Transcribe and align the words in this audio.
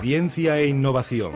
Ciencia 0.00 0.56
e 0.60 0.68
innovación. 0.68 1.32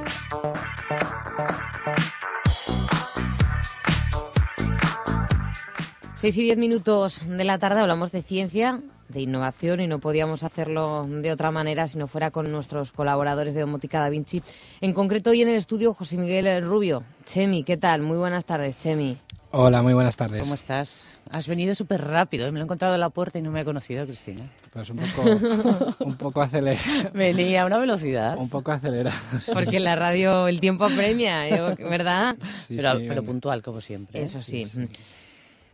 Seis 6.14 6.36
y 6.36 6.42
diez 6.42 6.56
minutos 6.56 7.20
de 7.26 7.44
la 7.44 7.58
tarde 7.58 7.80
hablamos 7.80 8.12
de 8.12 8.22
ciencia, 8.22 8.80
de 9.09 9.22
innovación 9.22 9.80
y 9.80 9.88
no 9.88 9.98
podíamos 9.98 10.45
hacerlo 10.45 11.05
de 11.09 11.32
otra 11.32 11.50
manera 11.50 11.89
si 11.89 11.98
no 11.98 12.07
fuera 12.07 12.30
con 12.30 12.52
nuestros 12.52 12.93
colaboradores 12.93 13.55
de 13.55 13.62
Domótica 13.62 13.98
Da 13.98 14.09
Vinci. 14.09 14.41
En 14.80 14.93
concreto 14.93 15.30
hoy 15.30 15.43
en 15.43 15.48
el 15.48 15.57
estudio 15.57 15.95
José 15.95 16.16
Miguel 16.16 16.64
Rubio. 16.64 17.02
Chemi, 17.25 17.64
¿qué 17.64 17.77
tal? 17.77 18.02
Muy 18.02 18.18
buenas 18.18 18.45
tardes, 18.45 18.79
Chemi. 18.79 19.18
Hola, 19.53 19.82
muy 19.82 19.95
buenas 19.95 20.17
tardes. 20.17 20.43
¿Cómo 20.43 20.55
estás? 20.55 21.19
Has 21.32 21.48
venido 21.48 21.75
súper 21.75 22.00
rápido, 22.03 22.46
¿eh? 22.46 22.53
me 22.53 22.61
lo 22.61 22.62
he 22.62 22.67
encontrado 22.67 22.95
en 22.95 23.00
la 23.00 23.11
puerta 23.11 23.41
y 23.41 23.43
no 23.43 23.50
me 23.50 23.59
ha 23.59 23.64
conocido, 23.64 24.07
Cristina. 24.07 24.49
Pues 24.73 24.91
un 24.91 24.99
poco, 24.99 26.05
un 26.05 26.17
poco 26.17 26.41
acelerado. 26.41 27.11
Venía 27.14 27.63
a 27.63 27.67
una 27.67 27.79
velocidad. 27.79 28.39
Un 28.39 28.49
poco 28.49 28.71
acelerado. 28.71 29.18
sí. 29.40 29.50
Porque 29.53 29.79
en 29.79 29.85
la 29.85 29.96
radio 29.96 30.46
el 30.46 30.61
tiempo 30.61 30.85
apremia, 30.85 31.49
¿eh? 31.49 31.75
¿verdad? 31.81 32.36
Sí, 32.48 32.76
pero, 32.76 32.98
sí, 32.98 33.06
pero 33.09 33.24
puntual, 33.24 33.60
como 33.60 33.80
siempre. 33.80 34.20
¿eh? 34.20 34.23
Eso 34.23 34.40
sí. 34.40 34.70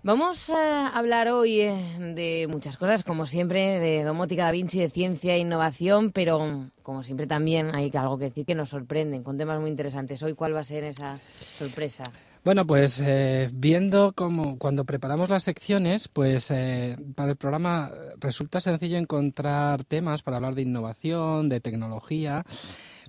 Vamos 0.03 0.49
a 0.49 0.89
hablar 0.89 1.29
hoy 1.29 1.61
eh, 1.61 1.75
de 1.99 2.47
muchas 2.49 2.79
cosas, 2.79 3.05
como 3.05 3.27
siempre, 3.27 3.79
de 3.79 4.05
domótica 4.05 4.45
da 4.45 4.53
Vinci, 4.53 4.79
de 4.79 4.89
ciencia 4.89 5.35
e 5.35 5.39
innovación, 5.39 6.13
pero 6.13 6.71
como 6.83 7.03
siempre 7.03 7.27
también 7.27 7.75
hay 7.75 7.91
algo 7.93 8.17
que 8.17 8.27
decir 8.27 8.47
que 8.47 8.55
nos 8.55 8.71
sorprenden, 8.71 9.23
con 9.23 9.37
temas 9.37 9.61
muy 9.61 9.69
interesantes. 9.69 10.23
Hoy, 10.23 10.33
¿cuál 10.33 10.55
va 10.55 10.61
a 10.61 10.65
ser 10.65 10.85
esa 10.85 11.19
sorpresa? 11.59 12.05
Bueno, 12.47 12.65
pues 12.65 13.03
eh, 13.05 13.51
viendo 13.53 14.13
cómo 14.15 14.57
cuando 14.57 14.85
preparamos 14.85 15.31
las 15.31 15.43
secciones, 15.43 16.07
pues 16.07 16.53
eh, 16.53 16.95
para 17.17 17.31
el 17.33 17.37
programa 17.37 17.91
resulta 18.21 18.61
sencillo 18.61 18.99
encontrar 18.99 19.83
temas 19.83 20.23
para 20.23 20.37
hablar 20.37 20.55
de 20.55 20.63
innovación, 20.63 21.49
de 21.49 21.61
tecnología, 21.61 22.45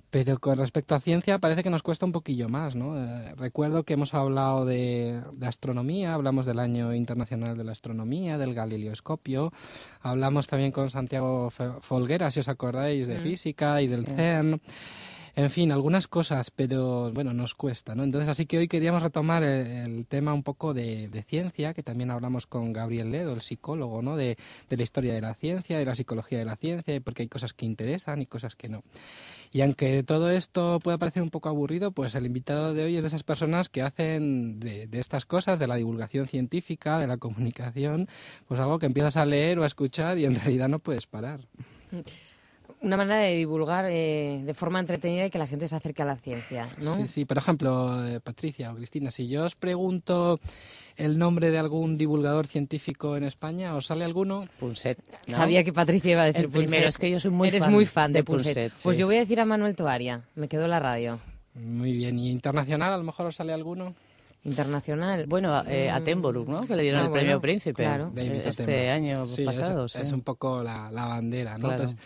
pero 0.10 0.40
con 0.40 0.58
respecto 0.58 0.96
a 0.96 1.00
ciencia 1.00 1.38
parece 1.38 1.62
que 1.62 1.70
nos 1.70 1.84
cuesta 1.84 2.08
un 2.08 2.14
poquillo 2.14 2.50
más, 2.50 2.76
¿no? 2.76 2.98
Eh, 2.98 3.36
recuerdo 3.36 3.84
que 3.84 3.94
hemos 3.94 4.16
hablado 4.16 4.66
de, 4.66 5.22
de 5.34 5.46
astronomía, 5.46 6.16
hablamos 6.16 6.48
del 6.48 6.58
Año 6.58 6.92
Internacional 6.96 7.56
de 7.56 7.64
la 7.64 7.74
Astronomía, 7.74 8.40
del 8.40 8.56
Galileoscopio, 8.56 9.54
hablamos 10.02 10.48
también 10.48 10.72
con 10.72 10.90
Santiago 10.90 11.52
Folguera, 11.52 12.32
si 12.32 12.40
os 12.40 12.48
acordáis, 12.50 13.08
de 13.08 13.20
Mm. 13.20 13.22
física 13.22 13.84
y 13.84 13.88
del 13.88 14.04
Sí. 14.04 14.14
CERN. 14.16 14.60
En 15.38 15.52
fin, 15.52 15.72
algunas 15.72 16.08
cosas, 16.08 16.50
pero 16.50 17.12
bueno, 17.12 17.32
nos 17.32 17.54
cuesta, 17.54 17.94
¿no? 17.94 18.04
Entonces, 18.04 18.28
así 18.28 18.48
que 18.48 18.58
hoy 18.58 18.68
queríamos 18.68 19.04
retomar 19.04 19.44
el, 19.44 20.08
tema 20.08 20.34
un 20.34 20.42
poco 20.42 20.74
de, 20.74 21.24
ciencia, 21.28 21.76
que 21.76 21.84
también 21.84 22.10
hablamos 22.10 22.48
con 22.48 22.74
Gabriel 22.74 23.12
Ledo, 23.12 23.34
el 23.34 23.42
psicólogo, 23.42 24.02
¿no? 24.02 24.18
De, 24.18 24.36
la 24.68 24.82
historia 24.82 25.14
de 25.14 25.22
la 25.22 25.36
ciencia, 25.36 25.78
de 25.78 25.86
la 25.86 25.94
psicología 25.94 26.40
de 26.40 26.46
la 26.46 26.56
ciencia, 26.56 27.00
porque 27.02 27.22
hay 27.22 27.28
cosas 27.28 27.54
que 27.54 27.68
interesan 27.68 28.20
y 28.20 28.26
cosas 28.26 28.56
que 28.56 28.68
no. 28.68 28.82
Y 29.52 29.62
aunque 29.62 30.02
todo 30.02 30.32
esto 30.32 30.80
pueda 30.80 30.98
parecer 30.98 31.22
un 31.22 31.30
poco 31.30 31.50
aburrido, 31.50 31.92
pues 31.92 32.16
el 32.16 32.26
invitado 32.26 32.74
de 32.74 32.86
hoy 32.86 32.98
es 32.98 33.04
de 33.04 33.10
esas 33.10 33.22
personas 33.22 33.70
que 33.70 33.84
hacen 33.84 34.60
de, 34.60 34.88
de 34.88 35.00
estas 35.00 35.28
cosas, 35.28 35.60
de 35.60 35.68
la 35.68 35.76
divulgación 35.76 36.26
científica, 36.26 36.98
de 36.98 37.06
la 37.06 37.18
comunicación, 37.18 38.08
pues 38.48 38.60
algo 38.60 38.80
que 38.80 38.88
empiezas 38.88 39.18
a 39.18 39.26
leer 39.28 39.60
o 39.60 39.64
a 39.64 39.68
escuchar 39.68 40.18
y 40.18 40.26
en 40.26 40.34
realidad 40.34 40.68
no 40.68 40.80
puedes 40.80 41.06
parar. 41.06 41.42
Una 42.80 42.96
manera 42.96 43.18
de 43.22 43.36
divulgar 43.36 43.86
eh, 43.90 44.42
de 44.46 44.54
forma 44.54 44.80
entretenida 44.80 45.26
y 45.26 45.30
que 45.32 45.40
la 45.40 45.48
gente 45.48 45.68
se 45.68 45.76
acerque 45.76 46.04
a 46.04 46.06
la 46.06 46.16
ciencia, 46.16 46.70
¿no? 46.84 46.96
Sí, 46.96 47.08
sí. 47.08 47.26
Por 47.26 47.38
ejemplo, 47.40 48.08
eh, 48.08 48.20
Patricia 48.20 48.72
o 48.72 48.76
Cristina, 48.76 49.10
si 49.10 49.28
yo 49.28 49.46
os 49.46 49.56
pregunto 49.56 50.40
el 50.96 51.18
nombre 51.18 51.50
de 51.50 51.58
algún 51.58 51.98
divulgador 51.98 52.46
científico 52.46 53.18
en 53.18 53.24
España, 53.24 53.76
¿os 53.76 53.88
sale 53.88 54.06
alguno? 54.06 54.42
Punset. 54.60 55.00
¿no? 55.26 55.36
Sabía 55.38 55.64
que 55.64 55.74
Patricia 55.74 56.12
iba 56.12 56.22
a 56.22 56.26
decir 56.26 56.46
El 56.46 56.52
primero, 56.52 56.88
es 56.88 56.98
que 57.00 57.10
yo 57.10 57.20
soy 57.20 57.32
muy 57.32 57.48
Eres 57.48 57.62
fan 57.64 57.74
muy 57.74 57.86
fan 57.88 58.14
de, 58.14 58.20
de 58.20 58.24
Punset. 58.24 58.54
Punset, 58.70 58.84
Pues 58.84 58.98
yo 58.98 59.08
voy 59.08 59.16
a 59.16 59.20
decir 59.22 59.40
a 59.40 59.46
Manuel 59.46 59.76
Toaria. 59.76 60.22
Me 60.36 60.48
quedo 60.48 60.66
en 60.66 60.70
la 60.70 60.80
radio. 60.80 61.20
Muy 61.56 61.92
bien. 61.94 62.20
¿Y 62.20 62.30
internacional 62.30 62.94
a 62.94 62.98
lo 62.98 63.04
mejor 63.04 63.26
os 63.26 63.36
sale 63.36 63.54
alguno? 63.54 63.96
Internacional. 64.44 65.26
Bueno, 65.28 65.64
eh, 65.68 65.90
a 65.90 65.94
Mm. 66.00 66.02
Attenborough, 66.02 66.48
¿no? 66.48 66.62
Que 66.68 66.76
le 66.76 66.84
dieron 66.84 67.02
Ah, 67.02 67.06
el 67.06 67.12
premio 67.12 67.42
Príncipe 67.42 67.84
claro. 67.84 68.12
Este 68.16 68.92
año 68.92 69.26
Sí, 69.26 69.44
pasado. 69.44 69.86
es, 69.86 69.94
sí. 69.94 70.00
es 70.02 70.12
un 70.12 70.22
poco 70.22 70.62
la, 70.64 70.90
la 70.92 71.06
bandera, 71.08 71.58
¿no? 71.58 71.68
Claro. 71.68 71.84
Entonces, 71.84 71.98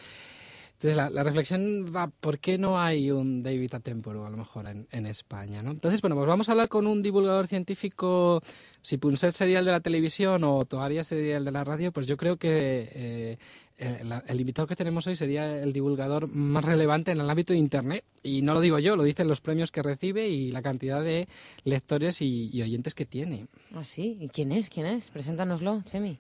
entonces 0.82 0.98
la, 0.98 1.12
la 1.12 1.22
reflexión 1.22 1.94
va, 1.96 2.08
¿por 2.08 2.40
qué 2.40 2.58
no 2.58 2.82
hay 2.82 3.12
un 3.12 3.44
David 3.44 3.76
Attenborough 3.76 4.26
a 4.26 4.32
lo 4.32 4.38
mejor 4.38 4.66
en, 4.66 4.88
en 4.90 5.06
España, 5.06 5.62
¿no? 5.62 5.70
Entonces, 5.70 6.02
bueno, 6.02 6.16
pues 6.16 6.28
vamos 6.28 6.50
a 6.50 6.54
hablar 6.54 6.70
con 6.70 6.88
un 6.88 7.04
divulgador 7.04 7.46
científico, 7.46 8.42
si 8.82 8.98
Punset 8.98 9.32
sería 9.32 9.60
el 9.60 9.66
de 9.66 9.74
la 9.74 9.82
televisión 9.82 10.44
o 10.44 10.66
Toaria 10.66 11.04
sería 11.04 11.38
el 11.38 11.46
de 11.46 11.52
la 11.52 11.64
radio, 11.64 11.92
pues 11.92 12.08
yo 12.08 12.18
creo 12.18 12.38
que 12.38 12.90
eh, 12.96 13.38
eh, 13.78 14.22
el 14.26 14.40
invitado 14.42 14.68
que 14.68 14.76
tenemos 14.76 15.06
hoy 15.06 15.16
sería 15.16 15.62
el 15.62 15.72
divulgador 15.72 16.28
más 16.28 16.66
relevante 16.66 17.12
en 17.12 17.20
el 17.20 17.30
ámbito 17.30 17.54
de 17.54 17.60
Internet. 17.60 18.04
Y 18.24 18.42
no 18.42 18.56
lo 18.56 18.60
digo 18.60 18.80
yo, 18.80 18.96
lo 18.96 19.04
dicen 19.04 19.28
los 19.28 19.40
premios 19.40 19.72
que 19.72 19.84
recibe 19.84 20.30
y 20.30 20.52
la 20.52 20.64
cantidad 20.64 21.04
de 21.04 21.28
lectores 21.64 22.24
y, 22.24 22.50
y 22.52 22.60
oyentes 22.64 22.96
que 22.96 23.06
tiene. 23.06 23.46
¿Ah, 23.76 23.84
sí? 23.84 24.18
¿Y 24.20 24.30
quién 24.30 24.52
es? 24.52 24.72
¿Quién 24.72 24.88
es? 24.88 25.12
Preséntanoslo, 25.12 25.84
Chemi. 25.84 26.18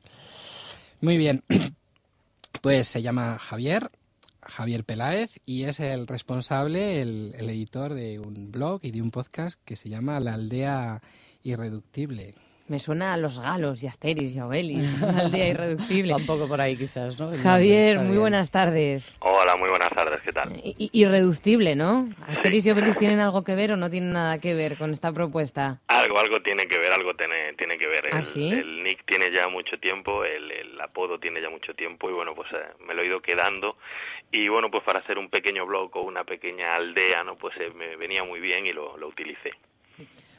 Muy 1.01 1.17
bien. 1.17 1.43
Pues 2.61 2.89
se 2.89 3.01
llama 3.01 3.39
Javier, 3.39 3.89
Javier 4.43 4.83
Peláez, 4.83 5.39
y 5.45 5.63
es 5.63 5.79
el 5.79 6.07
responsable, 6.07 7.01
el, 7.01 7.33
el 7.37 7.49
editor 7.49 7.93
de 7.93 8.19
un 8.19 8.51
blog 8.51 8.79
y 8.83 8.91
de 8.91 9.01
un 9.01 9.11
podcast 9.11 9.59
que 9.65 9.75
se 9.75 9.89
llama 9.89 10.19
La 10.19 10.33
Aldea 10.33 11.01
Irreductible. 11.43 12.35
Me 12.71 12.79
suena 12.79 13.11
a 13.11 13.17
los 13.17 13.37
galos 13.41 13.83
y 13.83 13.87
Asteris 13.87 14.33
y 14.33 14.39
Obelix, 14.39 14.93
una 15.03 15.19
aldea 15.19 15.49
irreductible. 15.49 16.15
Un 16.15 16.25
poco 16.25 16.47
por 16.47 16.61
ahí, 16.61 16.77
quizás, 16.77 17.19
¿no? 17.19 17.29
Javier, 17.43 17.99
muy 17.99 18.17
buenas 18.17 18.49
tardes. 18.49 19.13
Hola, 19.19 19.57
muy 19.57 19.67
buenas 19.69 19.89
tardes, 19.89 20.21
¿qué 20.23 20.31
tal? 20.31 20.53
I- 20.55 20.89
irreductible, 20.93 21.75
¿no? 21.75 22.07
¿Asteris 22.29 22.65
y 22.65 22.71
Obelix 22.71 22.97
tienen 22.97 23.19
algo 23.19 23.43
que 23.43 23.55
ver 23.55 23.73
o 23.73 23.75
no 23.75 23.89
tienen 23.89 24.13
nada 24.13 24.39
que 24.39 24.53
ver 24.53 24.77
con 24.77 24.91
esta 24.91 25.11
propuesta? 25.11 25.81
Algo, 25.89 26.17
algo 26.17 26.41
tiene 26.43 26.65
que 26.65 26.79
ver, 26.79 26.93
algo 26.93 27.13
tiene, 27.13 27.51
tiene 27.57 27.77
que 27.77 27.87
ver. 27.87 28.05
¿Ah, 28.13 28.19
El, 28.19 28.23
sí? 28.23 28.53
el 28.53 28.83
nick 28.83 29.03
tiene 29.05 29.25
ya 29.35 29.49
mucho 29.49 29.77
tiempo, 29.77 30.23
el, 30.23 30.49
el 30.49 30.79
apodo 30.79 31.19
tiene 31.19 31.41
ya 31.41 31.49
mucho 31.49 31.73
tiempo 31.73 32.09
y 32.09 32.13
bueno, 32.13 32.33
pues 32.33 32.49
eh, 32.53 32.55
me 32.87 32.93
lo 32.93 33.01
he 33.01 33.07
ido 33.07 33.19
quedando 33.21 33.69
y 34.31 34.47
bueno, 34.47 34.71
pues 34.71 34.81
para 34.85 34.99
hacer 34.99 35.17
un 35.17 35.29
pequeño 35.29 35.65
blog 35.65 35.93
o 35.97 36.03
una 36.03 36.23
pequeña 36.23 36.73
aldea, 36.75 37.21
¿no? 37.25 37.35
Pues 37.35 37.53
eh, 37.59 37.69
me 37.75 37.97
venía 37.97 38.23
muy 38.23 38.39
bien 38.39 38.65
y 38.65 38.71
lo, 38.71 38.95
lo 38.95 39.09
utilicé. 39.09 39.51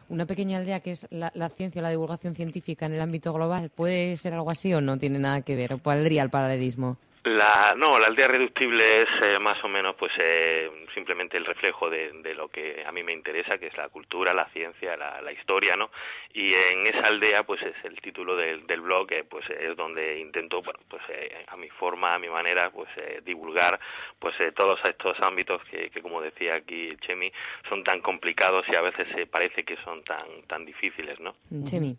Una 0.09 0.27
pequeña 0.27 0.59
aldea 0.59 0.81
que 0.81 0.93
es 0.93 1.07
la, 1.11 1.31
ciencia 1.51 1.83
la 1.83 1.91
divulgación 1.91 2.35
científica 2.35 2.87
en 2.87 2.93
el 2.93 3.01
ámbito 3.01 3.33
global. 3.33 3.71
¿Puede 3.71 4.17
ser 4.17 4.35
algo 4.35 4.51
así 4.51 4.73
o 4.75 4.81
no 4.81 4.99
tiene 4.99 5.19
nada 5.19 5.43
que 5.43 5.57
ver? 5.57 5.75
¿O 5.75 5.79
podría 5.79 6.23
el 6.23 6.31
paralelismo? 6.31 6.99
La, 7.25 7.75
no, 7.77 8.01
la 8.01 8.09
aldea 8.09 8.27
reductible 8.27 8.99
es 8.99 9.09
eh, 9.23 9.39
más 9.39 9.63
o 9.63 9.69
menos 9.69 9.95
pues 9.97 10.11
eh, 10.19 10.69
simplemente 10.93 11.37
el 11.37 11.45
reflejo 11.45 11.89
de, 11.89 12.11
de 12.21 12.35
lo 12.35 12.49
que 12.49 12.83
a 12.85 12.91
mí 12.91 13.05
me 13.05 13.13
interesa, 13.13 13.59
que 13.59 13.69
es 13.69 13.77
la 13.77 13.89
cultura, 13.91 14.35
la 14.35 14.49
ciencia, 14.51 14.97
la, 14.97 15.21
la 15.21 15.31
historia, 15.31 15.75
¿no? 15.77 15.91
Y 16.35 16.53
en 16.53 16.85
esa 16.89 17.03
aldea 17.09 17.45
pues 17.45 17.63
es 17.63 17.77
el 17.85 18.01
título 18.01 18.35
del, 18.35 18.67
del 18.67 18.81
blog, 18.81 19.13
eh, 19.13 19.23
pues 19.23 19.45
es 19.51 19.77
donde 19.77 20.19
intento, 20.19 20.63
bueno, 20.63 20.81
pues 20.89 21.03
eh, 21.11 21.45
a 21.47 21.57
mi 21.57 21.69
forma, 21.69 22.15
a 22.15 22.19
mi 22.19 22.29
manera, 22.29 22.71
pues 22.71 22.89
eh, 22.97 23.21
divulgar 23.25 23.79
pues 24.19 24.35
eh, 24.41 24.51
todos 24.51 24.81
estos 24.83 25.17
ámbitos 25.21 25.63
que, 25.71 25.91
que 25.91 26.03
como 26.03 26.21
decía 26.21 26.57
aquí 26.57 26.97
Chemi, 27.07 27.33
son 27.69 27.85
tan 27.85 28.01
complicados 28.01 28.67
y 28.69 28.75
a 28.75 28.81
veces 28.81 29.07
se 29.15 29.27
parece 29.27 29.63
que 29.63 29.77
son 29.85 30.03
tan, 30.03 30.43
tan 30.49 30.65
difíciles, 30.65 31.21
¿no? 31.21 31.37
Chemi. 31.65 31.97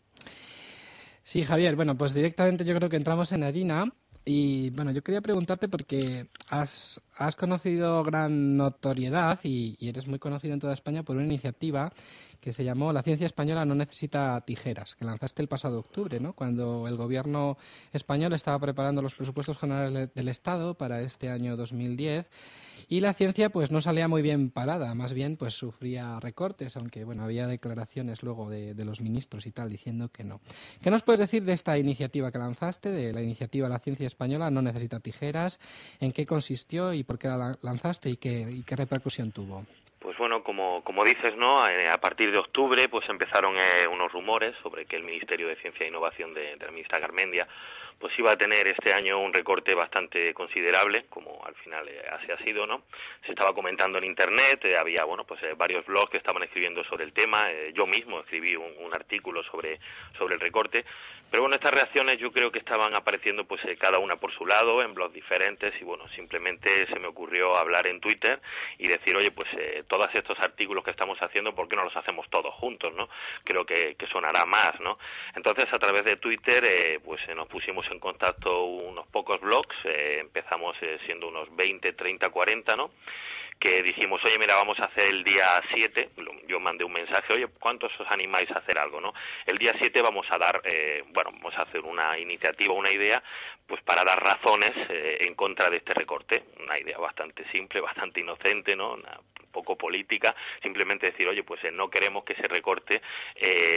Sí, 1.24 1.44
Javier, 1.44 1.78
bueno, 1.78 1.98
pues 1.98 2.14
directamente 2.14 2.66
yo 2.66 2.76
creo 2.76 2.90
que 2.90 2.98
entramos 2.98 3.32
en 3.32 3.44
harina. 3.44 3.86
Y 4.26 4.70
bueno, 4.70 4.92
yo 4.92 5.04
quería 5.04 5.22
preguntarte 5.22 5.68
porque 5.68 6.28
has, 6.50 7.02
has 7.18 7.36
conocido 7.36 8.04
gran 8.04 8.56
notoriedad 8.56 9.40
y, 9.44 9.76
y 9.80 9.90
eres 9.90 10.08
muy 10.08 10.20
conocido 10.20 10.54
en 10.54 10.62
toda 10.62 10.74
España 10.74 11.04
por 11.04 11.18
una 11.18 11.26
iniciativa 11.26 11.92
que 12.44 12.52
se 12.52 12.66
llamó 12.66 12.92
La 12.92 13.04
ciencia 13.04 13.26
española 13.26 13.64
no 13.64 13.74
necesita 13.74 14.42
tijeras, 14.42 14.96
que 14.96 15.06
lanzaste 15.06 15.42
el 15.42 15.48
pasado 15.48 15.80
octubre, 15.80 16.20
¿no? 16.20 16.34
Cuando 16.34 16.90
el 16.90 16.98
gobierno 16.98 17.58
español 17.94 18.34
estaba 18.34 18.60
preparando 18.60 19.02
los 19.02 19.16
presupuestos 19.16 19.58
generales 19.58 20.14
del 20.14 20.28
Estado 20.28 20.74
para 20.74 21.00
este 21.02 21.30
año 21.30 21.56
2010 21.56 22.28
y 22.90 23.00
la 23.00 23.14
ciencia 23.14 23.50
pues 23.50 23.72
no 23.72 23.80
salía 23.80 24.10
muy 24.10 24.22
bien 24.22 24.50
parada, 24.50 24.94
más 24.94 25.14
bien 25.14 25.38
pues 25.38 25.54
sufría 25.54 26.20
recortes, 26.20 26.76
aunque 26.76 27.06
bueno, 27.06 27.24
había 27.24 27.48
declaraciones 27.48 28.24
luego 28.24 28.50
de, 28.50 28.76
los 28.84 29.00
ministros 29.00 29.46
y 29.46 29.52
tal 29.52 29.70
diciendo 29.70 30.10
que 30.10 30.26
no. 30.26 30.42
¿Qué 30.82 30.92
nos 30.92 31.02
puedes 31.02 31.22
decir 31.22 31.46
de 31.46 31.54
esta 31.54 31.78
iniciativa 31.78 32.30
que 32.30 32.40
lanzaste, 32.40 32.92
de 32.92 33.14
la 33.14 33.22
iniciativa 33.22 33.70
La 33.70 33.80
Ciencia 33.80 34.06
Española 34.06 34.52
no 34.52 34.62
necesita 34.62 35.00
tijeras? 35.00 35.62
¿En 36.02 36.12
qué 36.12 36.26
consistió 36.26 36.92
y 36.92 37.06
por 37.06 37.18
qué 37.18 37.30
la 37.30 37.58
lanzaste 37.62 38.10
y 38.10 38.18
qué, 38.18 38.52
y 38.52 38.64
qué 38.64 38.76
repercusión 38.76 39.32
tuvo? 39.32 39.66
Pues 40.14 40.30
bueno, 40.30 40.44
como, 40.44 40.84
como 40.84 41.04
dices, 41.04 41.36
¿no? 41.38 41.68
Eh, 41.68 41.90
a 41.90 41.98
partir 41.98 42.32
de 42.32 42.38
octubre 42.38 42.88
pues 42.88 43.10
empezaron 43.10 43.58
eh, 43.58 43.88
unos 43.92 44.12
rumores 44.12 44.56
sobre 44.62 44.86
que 44.86 44.96
el 44.96 45.02
Ministerio 45.02 45.48
de 45.48 45.56
Ciencia 45.56 45.88
e 45.88 45.90
Innovación 45.90 46.36
de, 46.36 46.56
la 46.56 46.70
ministra 46.70 47.00
Garmendia 47.00 47.48
pues 48.00 48.18
iba 48.20 48.34
a 48.34 48.36
tener 48.36 48.68
este 48.68 48.92
año 48.94 49.20
un 49.20 49.34
recorte 49.34 49.74
bastante 49.74 50.34
considerable, 50.34 51.06
como 51.10 51.42
al 51.46 51.56
final 51.56 51.88
eh, 51.88 52.04
así 52.12 52.32
ha 52.32 52.38
sido, 52.44 52.68
¿no? 52.68 52.84
Se 53.26 53.32
estaba 53.32 53.54
comentando 53.54 53.98
en 53.98 54.04
internet, 54.04 54.64
eh, 54.66 54.78
había, 54.78 55.06
bueno, 55.06 55.24
pues 55.24 55.42
eh, 55.44 55.54
varios 55.56 55.86
blogs 55.86 56.12
que 56.12 56.18
estaban 56.18 56.44
escribiendo 56.44 56.84
sobre 56.84 57.06
el 57.06 57.14
tema, 57.14 57.50
yo 57.74 57.88
mismo 57.88 58.20
escribí 58.20 58.56
un, 58.56 58.74
un 58.80 58.94
artículo 58.94 59.42
sobre, 59.44 59.80
sobre 60.18 60.36
el 60.36 60.42
recorte, 60.42 60.86
Pero 61.34 61.42
bueno, 61.42 61.56
estas 61.56 61.74
reacciones 61.74 62.20
yo 62.20 62.32
creo 62.32 62.52
que 62.52 62.60
estaban 62.60 62.96
apareciendo 62.96 63.44
pues 63.46 63.66
eh, 63.66 63.76
cada 63.76 63.98
una 63.98 64.18
por 64.18 64.32
su 64.32 64.46
lado, 64.46 64.84
en 64.84 64.94
blogs 64.94 65.16
diferentes, 65.16 65.74
y 65.82 65.84
bueno, 65.84 66.08
simplemente 66.10 66.86
se 66.86 67.00
me 67.00 67.08
ocurrió 67.08 67.58
hablar 67.58 67.88
en 67.88 68.00
Twitter 68.00 68.40
y 68.78 68.88
decir, 68.88 69.16
oye, 69.16 69.32
pues 69.32 69.50
eh, 69.58 69.84
todos 69.88 70.14
estos 70.14 70.40
artículos 70.40 70.84
que 70.84 70.92
estamos 70.92 71.18
haciendo, 71.18 71.56
¿por 71.56 71.68
qué 71.68 71.76
no 71.76 71.86
los 71.86 71.98
hacemos 71.98 72.30
todos 72.30 72.54
juntos, 72.54 72.94
no? 72.94 73.10
Creo 73.44 73.66
que, 73.66 73.96
que 73.96 74.06
sonará 74.06 74.46
más, 74.46 74.80
¿no? 74.80 75.00
Entonces, 75.36 75.66
a 75.74 75.80
través 75.80 76.06
de 76.06 76.18
Twitter, 76.18 76.66
eh, 76.70 77.00
pues 77.04 77.20
nos 77.36 77.48
pusimos 77.48 77.88
en 77.90 77.98
contacto 77.98 78.66
unos 78.66 79.08
pocos 79.08 79.42
blogs, 79.42 79.76
empezamos 79.86 80.78
siendo 81.04 81.30
unos 81.30 81.48
20, 81.56 81.94
30, 81.94 82.30
40, 82.30 82.76
¿no? 82.76 82.92
Que 83.64 83.82
dijimos, 83.82 84.22
oye, 84.26 84.38
mira, 84.38 84.56
vamos 84.56 84.78
a 84.82 84.88
hacer 84.88 85.08
el 85.08 85.24
día 85.24 85.46
7, 85.74 86.10
yo 86.50 86.60
mandé 86.60 86.84
un 86.84 86.92
mensaje, 86.92 87.32
oye, 87.32 87.48
¿cuántos 87.62 87.98
os 87.98 88.12
animáis 88.12 88.52
a 88.52 88.60
hacer 88.60 88.78
algo, 88.78 89.00
no? 89.00 89.14
El 89.46 89.58
día 89.58 89.74
7 89.80 90.02
vamos 90.02 90.28
a 90.32 90.38
dar, 90.38 90.62
eh, 90.66 91.02
bueno, 91.14 91.32
vamos 91.32 91.58
a 91.58 91.62
hacer 91.62 91.80
una 91.80 92.20
iniciativa, 92.20 92.74
una 92.74 92.92
idea, 92.92 93.24
pues 93.66 93.82
para 93.84 94.04
dar 94.04 94.22
razones 94.22 94.72
eh, 94.90 95.20
en 95.22 95.34
contra 95.36 95.70
de 95.70 95.78
este 95.78 95.94
recorte, 95.94 96.44
una 96.62 96.78
idea 96.78 96.98
bastante 96.98 97.50
simple, 97.54 97.80
bastante 97.90 98.20
inocente, 98.20 98.76
¿no? 98.76 98.96
Una, 98.96 99.18
poco 99.54 99.78
política, 99.78 100.36
simplemente 100.62 101.12
decir, 101.12 101.26
oye, 101.30 101.44
pues 101.44 101.64
eh, 101.64 101.72
no 101.72 101.90
queremos 101.90 102.26
que 102.26 102.36
se 102.36 102.48
recorte 102.48 103.02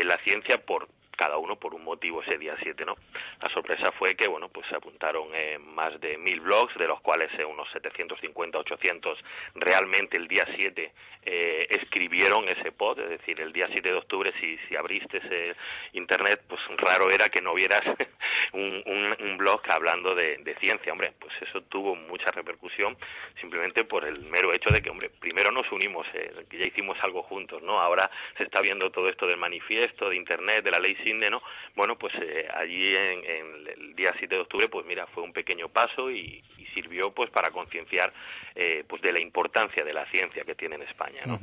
la 0.05 0.17
ciencia 0.25 0.57
por 0.65 0.89
cada 1.17 1.39
uno 1.39 1.57
por 1.57 1.75
un 1.75 1.83
motivo 1.83 2.23
ese 2.23 2.39
día 2.39 2.55
7, 2.63 2.85
¿no? 2.85 2.97
La 3.41 3.53
sorpresa 3.53 3.91
fue 3.93 4.15
que, 4.15 4.29
bueno, 4.29 4.49
pues 4.49 4.67
se 4.69 4.77
apuntaron 4.77 5.29
eh, 5.35 5.59
más 5.59 5.99
de 6.01 6.19
mil 6.19 6.41
blogs, 6.41 6.75
de 6.77 6.87
los 6.87 7.01
cuales 7.01 7.31
eh, 7.39 7.45
unos 7.45 7.69
750, 7.73 8.59
800 8.59 9.19
realmente 9.55 10.17
el 10.17 10.29
día 10.29 10.47
7 10.55 10.93
eh, 11.23 11.67
escribieron 11.71 12.49
ese 12.49 12.71
pod, 12.73 13.01
es 13.01 13.11
decir, 13.11 13.41
el 13.41 13.53
día 13.53 13.69
7 13.71 13.89
de 13.89 13.95
octubre, 13.95 14.33
si, 14.41 14.59
si 14.69 14.77
abriste 14.77 15.19
ese 15.19 15.57
internet, 15.93 16.43
pues 16.49 16.61
raro 16.77 17.11
era 17.11 17.29
que 17.29 17.41
no 17.41 17.55
vieras 17.55 17.83
un, 18.53 19.17
un, 19.21 19.37
blog 19.37 19.61
hablando 19.69 20.15
de, 20.15 20.39
de, 20.39 20.55
ciencia, 20.57 20.93
hombre, 20.93 21.13
pues 21.19 21.33
eso 21.43 21.63
tuvo 21.63 21.95
mucha 21.95 22.27
repercusión 22.31 22.97
simplemente 23.41 23.85
por 23.85 24.05
el 24.05 24.21
mero 24.21 24.53
hecho 24.55 24.71
de 24.71 24.81
que, 24.81 24.91
hombre, 24.91 25.11
primero 25.11 25.51
nos 25.51 25.71
unimos, 25.73 26.07
que 26.49 26.59
ya 26.59 26.65
hicimos 26.65 26.97
algo 27.03 27.23
juntos, 27.23 27.63
¿no? 27.63 27.81
Ahora 27.81 28.11
se 28.37 28.45
está 28.45 28.61
viendo 28.61 28.91
todo 28.91 29.09
esto 29.09 29.27
del 29.27 29.37
manifiesto, 29.37 30.09
de 30.09 30.17
internet, 30.17 30.65
de 30.65 30.71
la 30.71 30.79
ley 30.79 30.97
¿no? 31.15 31.41
Bueno, 31.75 31.97
pues 31.99 32.15
eh, 32.21 32.49
allí 32.55 32.95
en, 32.95 33.69
el 33.69 33.95
día 33.95 34.13
7 34.19 34.35
de 34.35 34.41
octubre, 34.41 34.69
pues 34.69 34.87
mira, 34.87 35.07
fue 35.09 35.23
un 35.23 35.33
pequeño 35.33 35.69
paso 35.69 36.11
y, 36.11 36.43
sirvió 36.75 37.11
pues 37.15 37.31
para 37.31 37.51
concienciar 37.53 38.13
eh, 38.55 38.85
pues 38.87 39.01
de 39.01 39.11
la 39.11 39.23
importancia 39.23 39.83
de 39.83 39.95
la 39.95 40.05
ciencia 40.11 40.45
que 40.45 40.55
tiene 40.55 40.75
en 40.75 40.83
España, 40.83 41.23
¿no? 41.25 41.41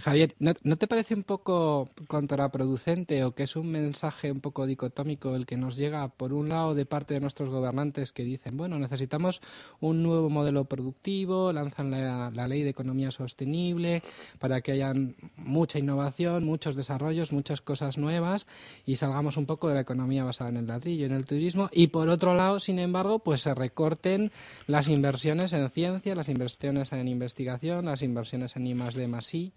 Javier, 0.00 0.34
¿no, 0.38 0.54
te 0.76 0.86
parece 0.86 1.14
un 1.14 1.24
poco 1.24 1.88
contraproducente 2.06 3.24
o 3.24 3.34
que 3.34 3.42
es 3.42 3.56
un 3.56 3.72
mensaje 3.72 4.30
un 4.30 4.40
poco 4.40 4.66
dicotómico 4.66 5.34
el 5.34 5.46
que 5.46 5.56
nos 5.56 5.76
llega 5.76 6.06
por 6.06 6.32
un 6.32 6.48
lado 6.48 6.76
de 6.76 6.86
parte 6.86 7.14
de 7.14 7.18
nuestros 7.18 7.48
gobernantes 7.48 8.12
que 8.12 8.22
dicen, 8.22 8.56
bueno, 8.56 8.78
necesitamos 8.78 9.40
un 9.80 10.04
nuevo 10.04 10.30
modelo 10.30 10.66
productivo, 10.66 11.52
lanzan 11.52 11.90
la, 11.90 12.30
la 12.32 12.46
ley 12.46 12.62
de 12.62 12.70
economía 12.70 13.10
sostenible 13.10 14.02
para 14.38 14.60
que 14.60 14.70
haya 14.70 14.92
mucha 15.38 15.80
innovación, 15.80 16.44
muchos 16.44 16.76
desarrollos, 16.76 17.32
muchas 17.32 17.60
cosas 17.60 17.98
nuevas 17.98 18.46
y 18.86 18.94
salgamos 18.98 19.36
un 19.36 19.46
poco 19.46 19.68
de 19.68 19.74
la 19.74 19.80
economía 19.80 20.24
basada 20.24 20.50
en 20.50 20.58
el 20.58 20.66
ladrillo, 20.66 21.06
en 21.06 21.12
el 21.12 21.24
turismo, 21.24 21.68
y 21.72 21.86
por 21.86 22.08
otro 22.08 22.34
lado, 22.34 22.60
sin 22.60 22.78
embargo, 22.78 23.20
pues 23.20 23.40
se 23.40 23.54
recorten 23.54 24.30
las 24.66 24.88
inversiones 24.88 25.52
en 25.52 25.70
ciencia, 25.70 26.14
las 26.14 26.28
inversiones 26.28 26.92
en 26.92 27.08
investigación, 27.08 27.86
las 27.86 28.02
inversiones 28.02 28.56
en 28.56 28.66
I 28.66 28.74
más 28.74 28.94
D 28.94 29.04
I. 29.04 29.52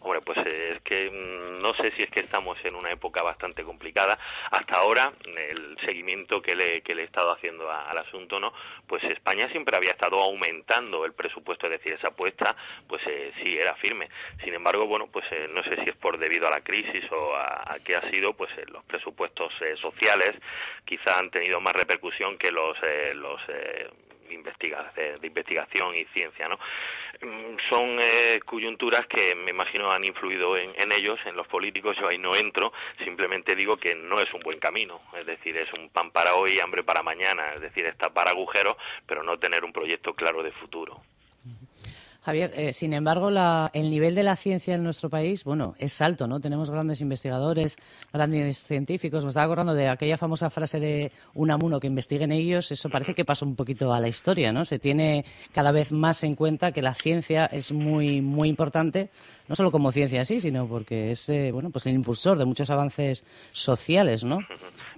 Hombre, 0.00 0.20
pues 0.26 0.38
es 0.38 0.82
que 0.82 1.08
mm, 1.10 1.33
no 1.64 1.74
sé 1.76 1.92
si 1.92 2.02
es 2.02 2.10
que 2.10 2.20
estamos 2.20 2.58
en 2.62 2.74
una 2.74 2.90
época 2.90 3.22
bastante 3.22 3.64
complicada. 3.64 4.18
Hasta 4.50 4.76
ahora, 4.80 5.14
el 5.24 5.78
seguimiento 5.82 6.42
que 6.42 6.54
le, 6.54 6.82
que 6.82 6.94
le 6.94 7.02
he 7.02 7.04
estado 7.06 7.32
haciendo 7.32 7.70
al 7.70 7.96
asunto, 7.96 8.38
¿no? 8.38 8.52
Pues 8.86 9.02
España 9.04 9.48
siempre 9.48 9.74
había 9.74 9.92
estado 9.92 10.20
aumentando 10.20 11.06
el 11.06 11.14
presupuesto, 11.14 11.66
es 11.66 11.72
decir, 11.72 11.94
esa 11.94 12.08
apuesta, 12.08 12.54
pues 12.86 13.00
eh, 13.06 13.32
sí 13.42 13.56
era 13.56 13.74
firme. 13.76 14.10
Sin 14.44 14.52
embargo, 14.52 14.86
bueno, 14.86 15.06
pues 15.10 15.24
eh, 15.30 15.48
no 15.50 15.64
sé 15.64 15.82
si 15.82 15.88
es 15.88 15.96
por 15.96 16.18
debido 16.18 16.46
a 16.46 16.50
la 16.50 16.60
crisis 16.60 17.10
o 17.10 17.34
a, 17.34 17.78
qué 17.82 17.96
ha 17.96 18.10
sido, 18.10 18.34
pues 18.34 18.50
eh, 18.58 18.66
los 18.70 18.84
presupuestos 18.84 19.50
sociales 19.80 20.32
quizá 20.84 21.18
han 21.18 21.30
tenido 21.30 21.62
más 21.62 21.72
repercusión 21.72 22.36
que 22.36 22.50
los, 22.50 22.76
los 23.14 23.40
de 24.42 25.26
investigación 25.26 25.94
y 25.94 26.04
ciencia, 26.06 26.48
¿no? 26.48 26.58
Mm, 27.20 27.56
son 27.68 28.00
eh, 28.00 28.40
coyunturas 28.44 29.06
que 29.06 29.34
me 29.34 29.50
imagino 29.50 29.92
han 29.92 30.04
influido 30.04 30.56
en, 30.56 30.74
ellos, 30.92 31.18
en 31.26 31.36
los 31.36 31.46
políticos, 31.46 31.96
yo 32.00 32.08
ahí 32.08 32.18
no 32.18 32.34
entro, 32.36 32.72
simplemente 33.04 33.54
digo 33.54 33.76
que 33.76 33.94
no 33.94 34.20
es 34.20 34.32
un 34.34 34.40
buen 34.40 34.58
camino, 34.58 35.00
es 35.18 35.26
decir, 35.26 35.56
es 35.56 35.72
un 35.72 35.88
pan 35.90 36.10
para 36.10 36.34
hoy, 36.34 36.58
hambre 36.60 36.82
para 36.82 37.02
mañana, 37.02 37.54
es 37.54 37.60
decir, 37.60 37.86
está 37.86 38.10
para 38.10 38.30
agujeros, 38.30 38.76
pero 39.06 39.22
no 39.22 39.38
tener 39.38 39.64
un 39.64 39.72
proyecto 39.72 40.14
claro 40.14 40.42
de 40.42 40.52
futuro. 40.52 41.02
Javier, 42.24 42.52
eh, 42.56 42.72
sin 42.72 42.94
embargo, 42.94 43.28
el 43.28 43.90
nivel 43.90 44.14
de 44.14 44.22
la 44.22 44.34
ciencia 44.34 44.74
en 44.74 44.82
nuestro 44.82 45.10
país, 45.10 45.44
bueno, 45.44 45.74
es 45.78 46.00
alto, 46.00 46.26
¿no? 46.26 46.40
Tenemos 46.40 46.70
grandes 46.70 47.02
investigadores, 47.02 47.76
grandes 48.14 48.58
científicos. 48.58 49.24
Me 49.24 49.28
estaba 49.28 49.44
acordando 49.44 49.74
de 49.74 49.90
aquella 49.90 50.16
famosa 50.16 50.48
frase 50.48 50.80
de 50.80 51.12
Unamuno, 51.34 51.80
que 51.80 51.86
investiguen 51.86 52.32
ellos. 52.32 52.72
Eso 52.72 52.88
parece 52.88 53.14
que 53.14 53.26
pasa 53.26 53.44
un 53.44 53.56
poquito 53.56 53.92
a 53.92 54.00
la 54.00 54.08
historia, 54.08 54.52
¿no? 54.52 54.64
Se 54.64 54.78
tiene 54.78 55.26
cada 55.52 55.70
vez 55.70 55.92
más 55.92 56.24
en 56.24 56.34
cuenta 56.34 56.72
que 56.72 56.80
la 56.80 56.94
ciencia 56.94 57.44
es 57.44 57.72
muy, 57.72 58.22
muy 58.22 58.48
importante 58.48 59.10
no 59.48 59.54
solo 59.54 59.70
como 59.70 59.92
ciencia 59.92 60.22
así, 60.22 60.40
sino 60.40 60.66
porque 60.66 61.10
es 61.10 61.28
eh, 61.28 61.50
bueno 61.52 61.70
pues 61.70 61.86
el 61.86 61.94
impulsor 61.94 62.38
de 62.38 62.44
muchos 62.44 62.70
avances 62.70 63.24
sociales, 63.52 64.24
¿no? 64.24 64.38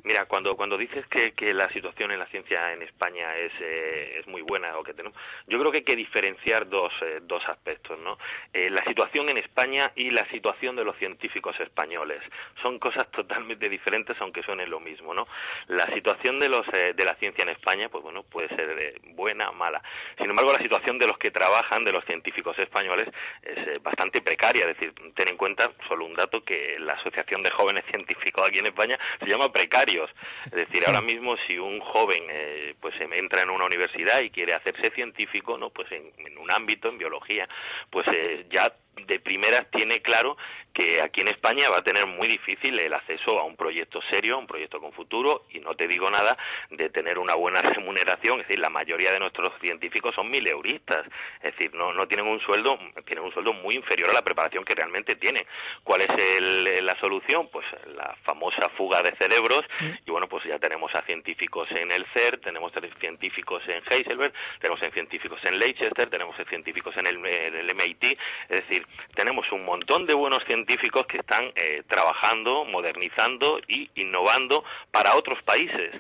Mira, 0.05 0.27
cuando 0.27 0.57
cuando 0.57 0.79
dices 0.79 1.05
que, 1.09 1.33
que 1.33 1.53
la 1.53 1.69
situación 1.73 2.13
en 2.13 2.21
la 2.21 2.27
ciencia 2.27 2.73
en 2.73 2.83
España 2.83 3.37
es, 3.37 3.53
eh, 3.61 4.19
es 4.21 4.27
muy 4.29 4.43
buena 4.43 4.79
o 4.79 4.85
que 4.85 4.95
tenemos, 4.95 5.19
yo 5.49 5.59
creo 5.59 5.73
que 5.73 5.79
hay 5.79 5.85
que 5.85 5.97
diferenciar 5.97 6.69
dos, 6.69 6.93
eh, 7.17 7.21
dos 7.23 7.43
aspectos, 7.49 7.99
¿no? 7.99 8.19
la 8.53 8.83
situación 8.85 9.29
en 9.29 9.39
España 9.39 9.93
y 9.95 10.11
la 10.11 10.27
situación 10.31 10.77
de 10.77 10.85
los 10.85 10.97
científicos 10.97 11.59
españoles 11.61 12.23
son 12.63 12.79
cosas 12.79 13.11
totalmente 13.11 13.69
diferentes, 13.69 14.17
aunque 14.21 14.43
suenen 14.43 14.71
lo 14.71 14.81
mismo, 14.81 15.13
¿no? 15.13 15.27
La 15.69 15.87
situación 15.93 16.39
de 16.39 16.49
los 16.49 16.67
de 16.67 17.05
la 17.05 17.15
ciencia 17.17 17.43
en 17.43 17.51
España, 17.51 17.89
pues 17.89 18.03
bueno, 18.03 18.23
puede 18.23 18.49
ser 18.49 19.01
buena 19.15 19.51
o 19.51 19.53
mala. 19.53 19.83
Sin 20.17 20.31
embargo, 20.31 20.53
la 20.53 20.59
situación 20.59 20.99
de 20.99 21.07
los 21.07 21.19
que 21.19 21.31
trabajan, 21.31 21.85
de 21.85 21.93
los 21.93 22.05
científicos 22.05 22.59
españoles, 22.59 23.09
es 23.43 23.83
bastante 23.83 24.21
precaria 24.21 24.47
es 24.55 24.79
decir, 24.79 24.93
ten 25.15 25.29
en 25.29 25.37
cuenta 25.37 25.71
solo 25.89 26.05
un 26.05 26.15
dato 26.15 26.43
que 26.43 26.77
la 26.79 26.93
Asociación 26.93 27.43
de 27.43 27.51
Jóvenes 27.51 27.85
Científicos 27.91 28.47
aquí 28.47 28.59
en 28.59 28.67
España 28.67 28.99
se 29.19 29.27
llama 29.27 29.53
precarios. 29.53 30.11
Es 30.45 30.53
decir, 30.53 30.83
ahora 30.87 31.01
mismo 31.01 31.37
si 31.47 31.59
un 31.59 31.81
joven 31.81 32.23
eh, 32.31 32.75
pues 32.81 32.95
entra 33.01 33.43
en 33.43 33.51
una 33.51 33.67
universidad 33.67 34.21
y 34.21 34.31
quiere 34.31 34.53
hacerse 34.53 34.91
científico, 34.91 35.59
no, 35.59 35.71
pues 35.71 35.91
en, 35.93 36.13
un 36.39 36.51
ámbito, 36.53 36.89
en 36.89 36.99
pues 37.91 38.07
eh, 38.09 38.47
ya 38.51 38.73
de 39.07 39.21
primeras 39.21 39.71
tiene 39.71 40.01
claro 40.01 40.37
que 40.77 41.01
aquí 41.01 41.23
en 41.23 41.29
España 41.29 41.71
va 41.71 41.79
a 41.79 41.83
tener 41.83 42.07
muy 42.07 42.29
difícil 42.29 42.79
el 42.79 42.93
acceso 42.93 43.39
a 43.39 43.45
un 43.45 43.57
proyecto 43.57 44.01
serio, 44.11 44.39
un 44.39 44.47
proyecto 44.47 44.79
con 44.79 44.93
futuro, 44.93 45.47
y 45.51 45.59
no 45.61 45.75
te 45.75 45.89
digo 45.89 46.11
nada 46.11 46.37
de 46.69 46.91
tener 46.91 47.19
una 47.19 47.35
buena 47.35 47.63
remuneración, 47.63 48.41
es 48.41 48.49
decir, 48.49 48.61
la 48.61 48.69
mayoría 48.69 49.11
de 49.11 49.19
nuestros 49.19 49.59
científicos 49.59 50.15
son 50.15 50.31
mileuristas, 50.31 51.07
es 51.43 51.57
decir, 51.57 51.75
no, 51.75 51.95
no 51.95 52.07
tienen 52.07 52.27
un 52.27 52.41
sueldo, 52.41 52.79
tienen 53.07 53.25
un 53.25 53.33
sueldo 53.33 53.55
muy 53.55 53.75
inferior 53.75 54.11
a 54.11 54.13
la 54.13 54.23
preparación 54.23 54.67
que 54.67 54.75
realmente 54.75 55.17
tienen. 55.17 55.47
¿Cuál 55.83 56.03
es 56.03 56.83
la 56.83 56.99
solución? 57.01 57.49
Pues 57.51 57.65
la 57.95 58.15
famosa 58.25 58.69
fuga 58.77 59.01
de 59.01 59.17
cerebros, 59.17 59.63
mm. 59.81 59.91
y 60.05 60.11
bueno, 60.11 60.29
pues 60.29 60.45
ya 60.45 60.59
tenemos 60.59 60.95
a 60.95 61.01
científicos 61.07 61.71
en 61.71 61.91
el 61.91 62.05
CERN, 62.13 62.41
tenemos 62.43 62.73
científicos 63.01 63.63
en 63.67 63.83
Heidelberg, 63.91 64.35
tenemos 64.61 64.81
científicos 64.93 65.41
en 65.45 65.59
Leicester, 65.59 66.11
tenemos 66.11 66.37
científicos 66.49 66.95
en 66.99 67.07
el, 67.07 67.25
en 67.25 67.55
el 67.55 67.75
MIT, 67.75 68.05
es 68.51 68.69
decir, 68.69 68.86
tenemos 69.15 69.51
un 69.53 69.65
montón 69.65 70.07
de 70.07 70.15
buenos 70.15 70.45
científicos 70.45 71.07
que 71.07 71.19
están 71.19 71.45
eh, 71.57 71.83
trabajando, 71.89 72.65
modernizando 72.65 73.61
y 73.67 73.91
innovando 73.95 74.65
para 74.91 75.17
otros 75.17 75.43
países. 75.43 75.93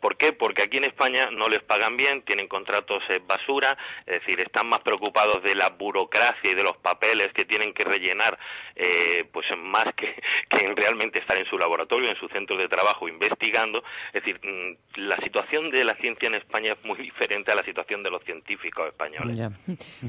¿Por 0.00 0.16
qué? 0.16 0.32
Porque 0.32 0.62
aquí 0.62 0.76
en 0.76 0.84
España 0.84 1.28
no 1.32 1.48
les 1.48 1.62
pagan 1.62 1.96
bien, 1.96 2.22
tienen 2.22 2.46
contratos 2.46 3.02
eh, 3.08 3.20
basura, 3.26 3.76
es 4.06 4.20
decir, 4.20 4.40
están 4.40 4.68
más 4.68 4.80
preocupados 4.80 5.42
de 5.42 5.56
la 5.56 5.70
burocracia 5.70 6.50
y 6.50 6.54
de 6.54 6.62
los 6.62 6.76
papeles 6.76 7.32
que 7.32 7.44
tienen 7.44 7.72
que 7.74 7.84
rellenar, 7.84 8.38
eh, 8.76 9.24
pues 9.32 9.46
más 9.56 9.86
que, 9.96 10.14
que 10.48 10.66
en 10.66 10.76
realmente 10.76 11.18
estar 11.18 11.36
en 11.36 11.46
su 11.46 11.58
laboratorio, 11.58 12.08
en 12.08 12.16
su 12.16 12.28
centro 12.28 12.56
de 12.56 12.68
trabajo 12.68 13.08
investigando. 13.08 13.82
Es 14.12 14.24
decir, 14.24 14.40
mm, 14.40 15.00
la 15.00 15.16
situación 15.16 15.70
de 15.70 15.84
la 15.84 15.96
ciencia 15.96 16.28
en 16.28 16.36
España 16.36 16.74
es 16.74 16.84
muy 16.84 16.98
diferente 17.02 17.50
a 17.50 17.56
la 17.56 17.64
situación 17.64 18.02
de 18.02 18.10
los 18.10 18.22
científicos 18.22 18.86
españoles. 18.86 19.36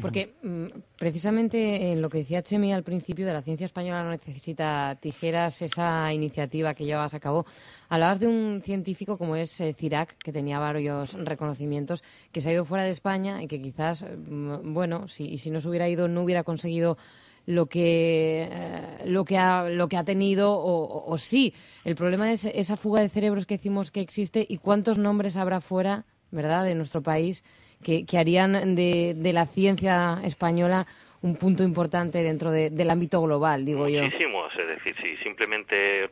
Porque 0.02 0.30
mm, 0.44 0.68
precisamente 1.00 1.92
en 1.92 2.02
lo 2.02 2.10
que 2.10 2.20
decía 2.20 2.44
Chemi 2.44 2.74
al 2.74 2.84
principio 2.84 3.26
de 3.26 3.34
la 3.34 3.42
ciencia 3.42 3.66
española 3.66 4.04
no 4.04 4.12
necesita 4.12 4.98
tijeras, 5.02 5.62
esa 5.62 6.14
iniciativa 6.14 6.76
que 6.76 6.86
llevas 6.86 7.14
a 7.14 7.20
cabo, 7.20 7.46
hablabas 7.88 8.20
de 8.20 8.28
un 8.28 8.62
científico 8.64 9.18
como 9.18 9.36
es 9.36 9.60
eh, 9.62 9.74
Cirac, 9.74 10.18
que 10.18 10.34
tenía 10.34 10.60
varios 10.60 11.14
reconocimientos, 11.14 12.04
que 12.32 12.42
se 12.42 12.50
ha 12.50 12.54
ido 12.54 12.66
fuera 12.66 12.84
de 12.84 12.92
España 12.92 13.42
y 13.42 13.48
que 13.48 13.62
quizás, 13.62 14.04
mm, 14.04 14.74
bueno, 14.74 15.08
si, 15.08 15.38
si 15.38 15.50
no 15.50 15.62
se 15.62 15.70
hubiera 15.70 15.88
ido 15.88 16.08
no 16.08 16.22
hubiera 16.22 16.44
conseguido 16.44 16.98
lo 17.46 17.66
que 17.66 18.48
eh, 18.52 19.06
lo 19.06 19.26
que 19.26 19.38
ha 19.38 19.70
lo 19.70 19.88
que 19.88 19.98
ha 19.98 20.04
tenido 20.04 20.52
o, 20.54 21.18
sí. 21.18 21.54
El 21.84 21.96
problema 21.96 22.32
es 22.32 22.46
esa 22.46 22.78
fuga 22.78 23.02
de 23.02 23.10
cerebros 23.10 23.46
que 23.46 23.56
decimos 23.56 23.90
que 23.90 24.02
existe 24.02 24.46
y 24.48 24.58
cuántos 24.58 24.98
nombres 24.98 25.38
habrá 25.38 25.62
fuera 25.62 26.06
verdad 26.30 26.64
de 26.64 26.76
nuestro 26.76 27.02
país 27.02 27.44
que, 27.84 28.06
harían 28.18 28.76
de, 28.76 29.14
de, 29.16 29.34
la 29.34 29.46
ciencia 29.46 30.20
española 30.24 30.86
un 31.22 31.36
punto 31.36 31.64
importante 31.64 32.24
dentro 32.24 32.52
del 32.52 32.90
ámbito 32.90 33.22
global 33.22 33.66
digo 33.66 33.88
yo 33.88 34.04
muchísimos 34.04 34.52
es 34.58 34.68
decir 34.68 34.96
si 35.02 35.18
simplemente 35.24 36.10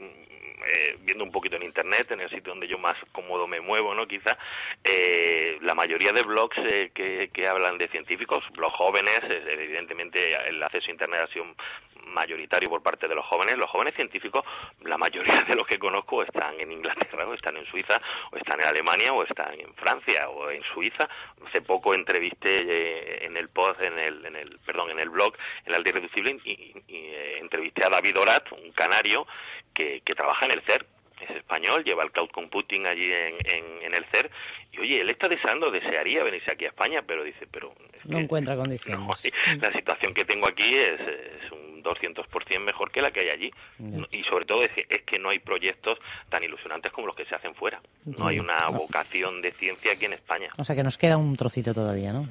eh, 0.68 0.98
viendo 1.02 1.24
un 1.24 1.32
poquito 1.32 1.56
en 1.56 1.64
internet, 1.64 2.12
en 2.12 2.20
el 2.20 2.30
sitio 2.30 2.52
donde 2.52 2.68
yo 2.68 2.78
más 2.78 2.98
cómodo 3.14 3.48
me 3.48 3.62
muevo, 3.62 3.96
¿no? 3.96 4.06
Quizá, 4.06 4.38
eh, 4.84 5.58
la 5.62 5.74
mayoría 5.74 6.12
de 6.12 6.24
blogs 6.24 6.58
eh, 6.58 6.92
que, 6.94 7.30
que, 7.32 7.48
hablan 7.48 7.78
de 7.78 7.88
científicos, 7.88 8.44
blogs 8.52 8.76
jóvenes, 8.76 9.22
evidentemente 9.24 10.20
el 10.50 10.62
acceso 10.62 10.88
a 10.90 10.92
internet 10.92 11.22
ha 11.24 11.32
sido 11.32 11.46
mayoritario 12.14 12.70
por 12.70 12.82
parte 12.82 13.08
de 13.08 13.16
los 13.16 13.26
jóvenes. 13.26 13.58
Los 13.58 13.70
jóvenes 13.70 13.96
científicos, 13.96 14.44
la 14.82 14.98
mayoría 14.98 15.42
de 15.48 15.56
los 15.56 15.68
que 15.68 15.80
conozco 15.80 16.24
están 16.24 16.60
en 16.60 16.72
Inglaterra, 16.72 17.28
o 17.28 17.34
están 17.34 17.58
en 17.58 17.66
Suiza, 17.66 18.02
o 18.32 18.38
están 18.38 18.60
en 18.62 18.68
Alemania, 18.68 19.14
o 19.14 19.24
están 19.24 19.60
en 19.60 19.74
Francia, 19.76 20.30
o 20.30 20.50
en 20.50 20.64
Suiza. 20.74 21.08
Hace 21.48 21.62
poco 21.62 21.94
entrevisté 21.94 22.56
eh, 22.56 23.26
en 23.26 23.38
el 23.38 23.50
post, 23.50 23.82
en 23.82 23.98
el, 23.98 24.26
en 24.26 24.36
el, 24.36 24.60
perdón, 24.66 24.92
en 24.92 25.00
el 25.00 25.10
blog, 25.10 25.34
en 25.66 25.76
el 25.76 25.88
Irreducible, 25.88 26.40
y, 26.44 26.74
eh, 26.88 27.38
entrevisté 27.40 27.86
a 27.86 27.90
David 27.90 28.20
Orat, 28.20 28.52
un 28.52 28.72
canario 28.72 29.26
que, 29.74 30.02
que 30.02 30.16
trabaja 30.16 30.46
en 30.46 30.52
el 30.52 30.62
CERN 30.62 30.86
es 31.22 31.30
español, 31.38 31.84
lleva 31.84 32.04
el 32.04 32.12
cloud 32.12 32.30
computing 32.30 32.86
allí 32.86 33.12
en, 33.12 33.36
en, 33.84 33.94
el 33.94 34.06
CER, 34.12 34.30
y 34.72 34.80
oye, 34.80 35.02
él 35.02 35.10
está 35.10 35.28
deseando, 35.28 35.72
desearía 35.72 36.24
venirse 36.24 36.52
aquí 36.52 36.66
a 36.66 36.70
España, 36.70 37.02
pero 37.06 37.24
dice, 37.24 37.48
pero... 37.52 37.74
no 38.06 38.20
encuentra 38.20 38.56
condiciones. 38.56 39.24
la 39.62 39.72
situación 39.72 40.14
que 40.14 40.26
tengo 40.26 40.48
aquí 40.48 40.76
es, 40.76 41.00
es 41.00 41.52
un 41.52 41.77
200% 41.88 42.60
mejor 42.60 42.92
que 42.92 43.02
la 43.02 43.12
que 43.12 43.22
hay 43.22 43.30
allí. 43.30 43.52
Y 44.12 44.24
sobre 44.24 44.46
todo 44.46 44.64
es, 44.64 44.72
que 45.06 45.20
no 45.20 45.30
hay 45.30 45.40
proyectos 45.40 45.98
tan 46.30 46.44
ilusionantes 46.44 46.92
como 46.92 47.08
los 47.08 47.16
que 47.16 47.26
se 47.26 47.36
hacen 47.36 47.56
fuera. 47.56 47.82
No 48.06 48.28
hay 48.28 48.40
una 48.40 48.70
vocación 48.70 49.42
de 49.42 49.52
ciencia 49.54 49.94
aquí 49.94 50.06
en 50.06 50.14
España. 50.14 50.50
O 50.58 50.64
sea 50.64 50.76
que 50.76 50.84
nos 50.84 50.98
queda 50.98 51.18
un 51.18 51.36
trocito 51.36 51.74
todavía, 51.74 52.14
¿no? 52.14 52.28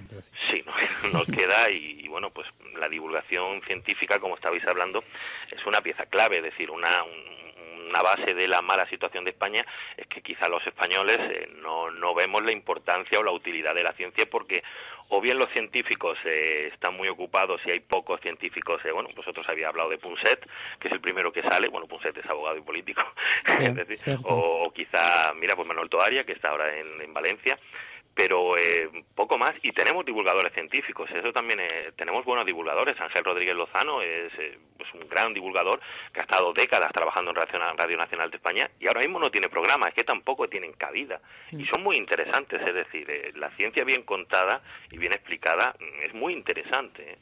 Sí, 0.50 0.62
nos, 1.12 1.26
queda 1.26 1.70
y, 1.70 2.06
bueno, 2.08 2.30
pues 2.30 2.46
la 2.78 2.88
divulgación 2.88 3.62
científica, 3.62 4.18
como 4.18 4.34
estabais 4.36 4.66
hablando, 4.66 5.02
es 5.50 5.64
una 5.66 5.80
pieza 5.80 6.06
clave, 6.06 6.36
es 6.36 6.42
decir, 6.42 6.70
una, 6.70 6.90
una 7.88 8.02
base 8.02 8.34
de 8.34 8.48
la 8.48 8.60
mala 8.62 8.88
situación 8.88 9.24
de 9.24 9.30
España 9.30 9.64
es 9.96 10.06
que 10.06 10.22
quizá 10.22 10.48
los 10.48 10.66
españoles 10.66 11.18
eh, 11.18 11.48
no, 11.62 11.90
no 11.90 12.14
vemos 12.14 12.42
la 12.44 12.52
importancia 12.52 13.18
o 13.18 13.22
la 13.22 13.32
utilidad 13.32 13.74
de 13.74 13.82
la 13.82 13.92
ciencia 13.92 14.26
porque 14.30 14.62
o 15.08 15.20
bien 15.20 15.38
los 15.38 15.50
científicos 15.52 16.18
eh, 16.24 16.70
están 16.72 16.96
muy 16.96 17.08
ocupados 17.08 17.60
y 17.64 17.70
hay 17.70 17.80
pocos 17.80 18.20
científicos, 18.20 18.80
eh, 18.84 18.92
bueno, 18.92 19.08
vosotros 19.14 19.46
había 19.48 19.68
hablado 19.68 19.90
de 19.90 19.98
Punset, 19.98 20.46
que 20.80 20.88
es 20.88 20.94
el 20.94 21.00
primero 21.00 21.32
que 21.32 21.42
sale, 21.42 21.68
bueno, 21.68 21.86
Punset 21.86 22.16
es 22.16 22.26
abogado 22.26 22.56
y 22.56 22.62
político, 22.62 23.02
o, 24.24 24.72
quizá, 24.74 25.32
mira, 25.34 25.54
pues 25.54 25.68
Manuel 25.68 25.88
Toaria, 25.88 26.24
que 26.24 26.32
está 26.32 26.50
ahora 26.50 26.76
en, 26.76 27.00
en 27.00 27.14
Valencia, 27.14 27.58
pero 28.16 28.56
eh, 28.56 28.88
poco 29.14 29.36
más. 29.36 29.52
Y 29.62 29.72
tenemos 29.72 30.04
divulgadores 30.06 30.54
científicos. 30.54 31.08
Eso 31.14 31.32
también 31.32 31.60
eh, 31.60 31.92
tenemos 31.96 32.24
buenos 32.24 32.46
divulgadores. 32.46 32.98
Ángel 32.98 33.22
Rodríguez 33.22 33.54
Lozano 33.54 34.00
es, 34.00 34.32
eh, 34.38 34.58
un 34.94 35.06
gran 35.08 35.34
divulgador 35.34 35.78
que 36.12 36.20
ha 36.20 36.22
estado 36.22 36.54
décadas 36.54 36.90
trabajando 36.92 37.32
en 37.32 37.36
Radio 37.76 37.98
Nacional 37.98 38.30
de 38.30 38.36
España 38.38 38.70
y 38.80 38.86
ahora 38.86 39.00
mismo 39.00 39.18
no 39.18 39.30
tiene 39.30 39.48
programa. 39.50 39.88
Es 39.88 39.94
que 39.94 40.04
tampoco 40.04 40.48
tienen 40.48 40.72
cabida. 40.72 41.20
Y 41.52 41.66
son 41.66 41.82
muy 41.82 41.96
interesantes. 41.96 42.62
Es 42.66 42.74
decir 42.74 43.34
la 43.36 43.50
ciencia 43.56 43.84
bien 43.84 44.04
contada 44.04 44.62
y 44.90 44.96
bien 44.96 45.12
explicada 45.12 45.76
es 46.02 46.14
muy 46.14 46.32
interesante 46.32 47.18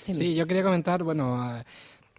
sí, 0.00 0.34
yo 0.34 0.46
quería 0.46 0.62
comentar 0.62 1.02
bueno 1.02 1.62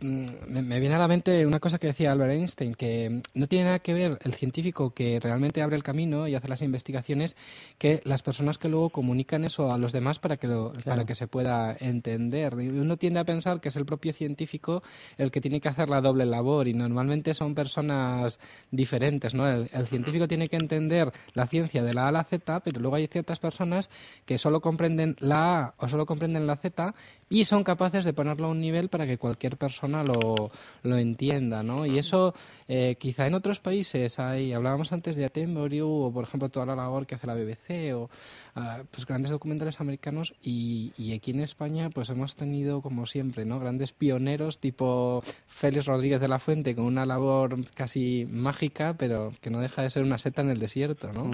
Mm, 0.02 0.26
me, 0.48 0.80
viene 0.80 0.96
a 0.96 0.98
la 0.98 1.08
mente 1.08 1.46
una 1.46 1.60
cosa 1.60 1.78
que 1.78 1.86
decía 1.86 2.12
Albert 2.12 2.32
Einstein, 2.32 2.74
que 2.74 3.22
no 3.36 3.48
tiene 3.48 3.66
nada 3.66 3.80
que 3.80 3.94
ver 3.94 4.18
el 4.24 4.34
científico 4.34 4.96
que 4.96 5.20
realmente 5.20 5.62
abre 5.62 5.76
el 5.76 5.84
camino 5.84 6.28
y 6.28 6.34
hace 6.34 6.48
las 6.48 6.64
investigaciones 6.64 7.36
que 7.78 8.02
las 8.04 8.24
personas 8.24 8.58
que 8.58 8.68
luego 8.68 8.90
comunican 8.90 9.46
eso 9.46 9.72
a 9.72 9.78
los 9.78 9.92
demás 9.92 10.18
para 10.18 10.38
que, 10.38 10.48
para 10.86 11.06
que 11.06 11.14
se 11.14 11.28
pueda 11.28 11.78
entender. 11.80 12.56
Uno 12.56 12.98
tiende 12.98 13.20
a 13.20 13.26
pensar 13.26 13.62
que 13.62 13.70
es 13.70 13.76
el 13.76 13.86
propio 13.86 14.12
científico 14.12 14.82
el 15.20 15.30
que 15.30 15.40
tiene 15.40 15.62
que 15.62 15.70
hacer 15.70 15.88
la 15.88 16.02
doble 16.02 16.26
labor 16.26 16.68
y 16.68 16.74
normalmente 16.74 17.36
son 17.36 17.54
personas 17.54 18.40
diferentes. 18.72 19.36
¿no? 19.36 19.48
El, 19.48 19.70
el 19.72 19.88
científico 19.88 20.28
tiene 20.28 20.50
que 20.50 20.56
entender 20.56 21.12
la 21.36 21.46
ciencia 21.46 21.84
de 21.84 21.94
la 21.94 22.06
A 22.06 22.08
a 22.08 22.12
la 22.12 22.24
Z, 22.24 22.62
pero 22.62 22.82
luego 22.82 22.96
hay 22.96 23.06
ciertas 23.06 23.40
personas 23.40 23.92
que 24.26 24.40
solo 24.40 24.62
comprenden 24.62 25.16
la 25.20 25.60
A 25.60 25.74
o 25.78 25.88
solo 25.88 26.08
comprenden 26.08 26.48
la 26.48 26.56
Z 26.56 26.96
y 27.30 27.44
son 27.44 27.64
capaces 27.64 28.04
de 28.04 28.14
ponerlo 28.14 28.48
a 28.48 28.50
un 28.50 28.62
nivel 28.62 28.90
para 28.90 29.06
que 29.06 29.20
cualquier 29.20 29.58
persona 29.58 29.91
lo, 29.92 30.52
lo 30.84 30.98
entienda, 30.98 31.64
¿no? 31.64 31.86
Y 31.86 31.98
eso 31.98 32.34
eh, 32.68 32.96
quizá 32.98 33.28
en 33.28 33.34
otros 33.34 33.60
países 33.60 34.18
hay, 34.20 34.54
hablábamos 34.54 34.92
antes 34.94 35.16
de 35.16 35.26
Attenborough 35.26 36.08
o 36.08 36.12
por 36.12 36.24
ejemplo 36.24 36.50
toda 36.50 36.66
la 36.66 36.76
labor 36.76 37.06
que 37.06 37.16
hace 37.16 37.28
la 37.28 37.36
BBC 37.36 37.94
o 37.94 38.10
ah, 38.56 38.84
pues 38.90 39.06
grandes 39.06 39.32
documentales 39.32 39.80
americanos 39.82 40.34
y, 40.42 40.94
y, 40.98 41.14
aquí 41.14 41.32
en 41.32 41.42
España 41.42 41.90
pues 41.90 42.10
hemos 42.10 42.36
tenido 42.36 42.82
como 42.82 43.06
siempre, 43.06 43.46
¿no? 43.46 43.60
Grandes 43.60 43.92
pioneros 43.92 44.60
tipo 44.60 45.22
Félix 45.48 45.86
Rodríguez 45.86 46.22
de 46.22 46.28
la 46.28 46.40
Fuente 46.40 46.76
con 46.76 46.86
una 46.86 47.06
labor 47.06 47.58
casi 47.74 48.26
mágica 48.30 48.96
pero 48.98 49.32
que 49.42 49.50
no 49.50 49.60
deja 49.60 49.82
de 49.82 49.90
ser 49.90 50.04
una 50.04 50.18
seta 50.18 50.42
en 50.42 50.50
el 50.50 50.60
desierto, 50.60 51.12
¿no? 51.12 51.30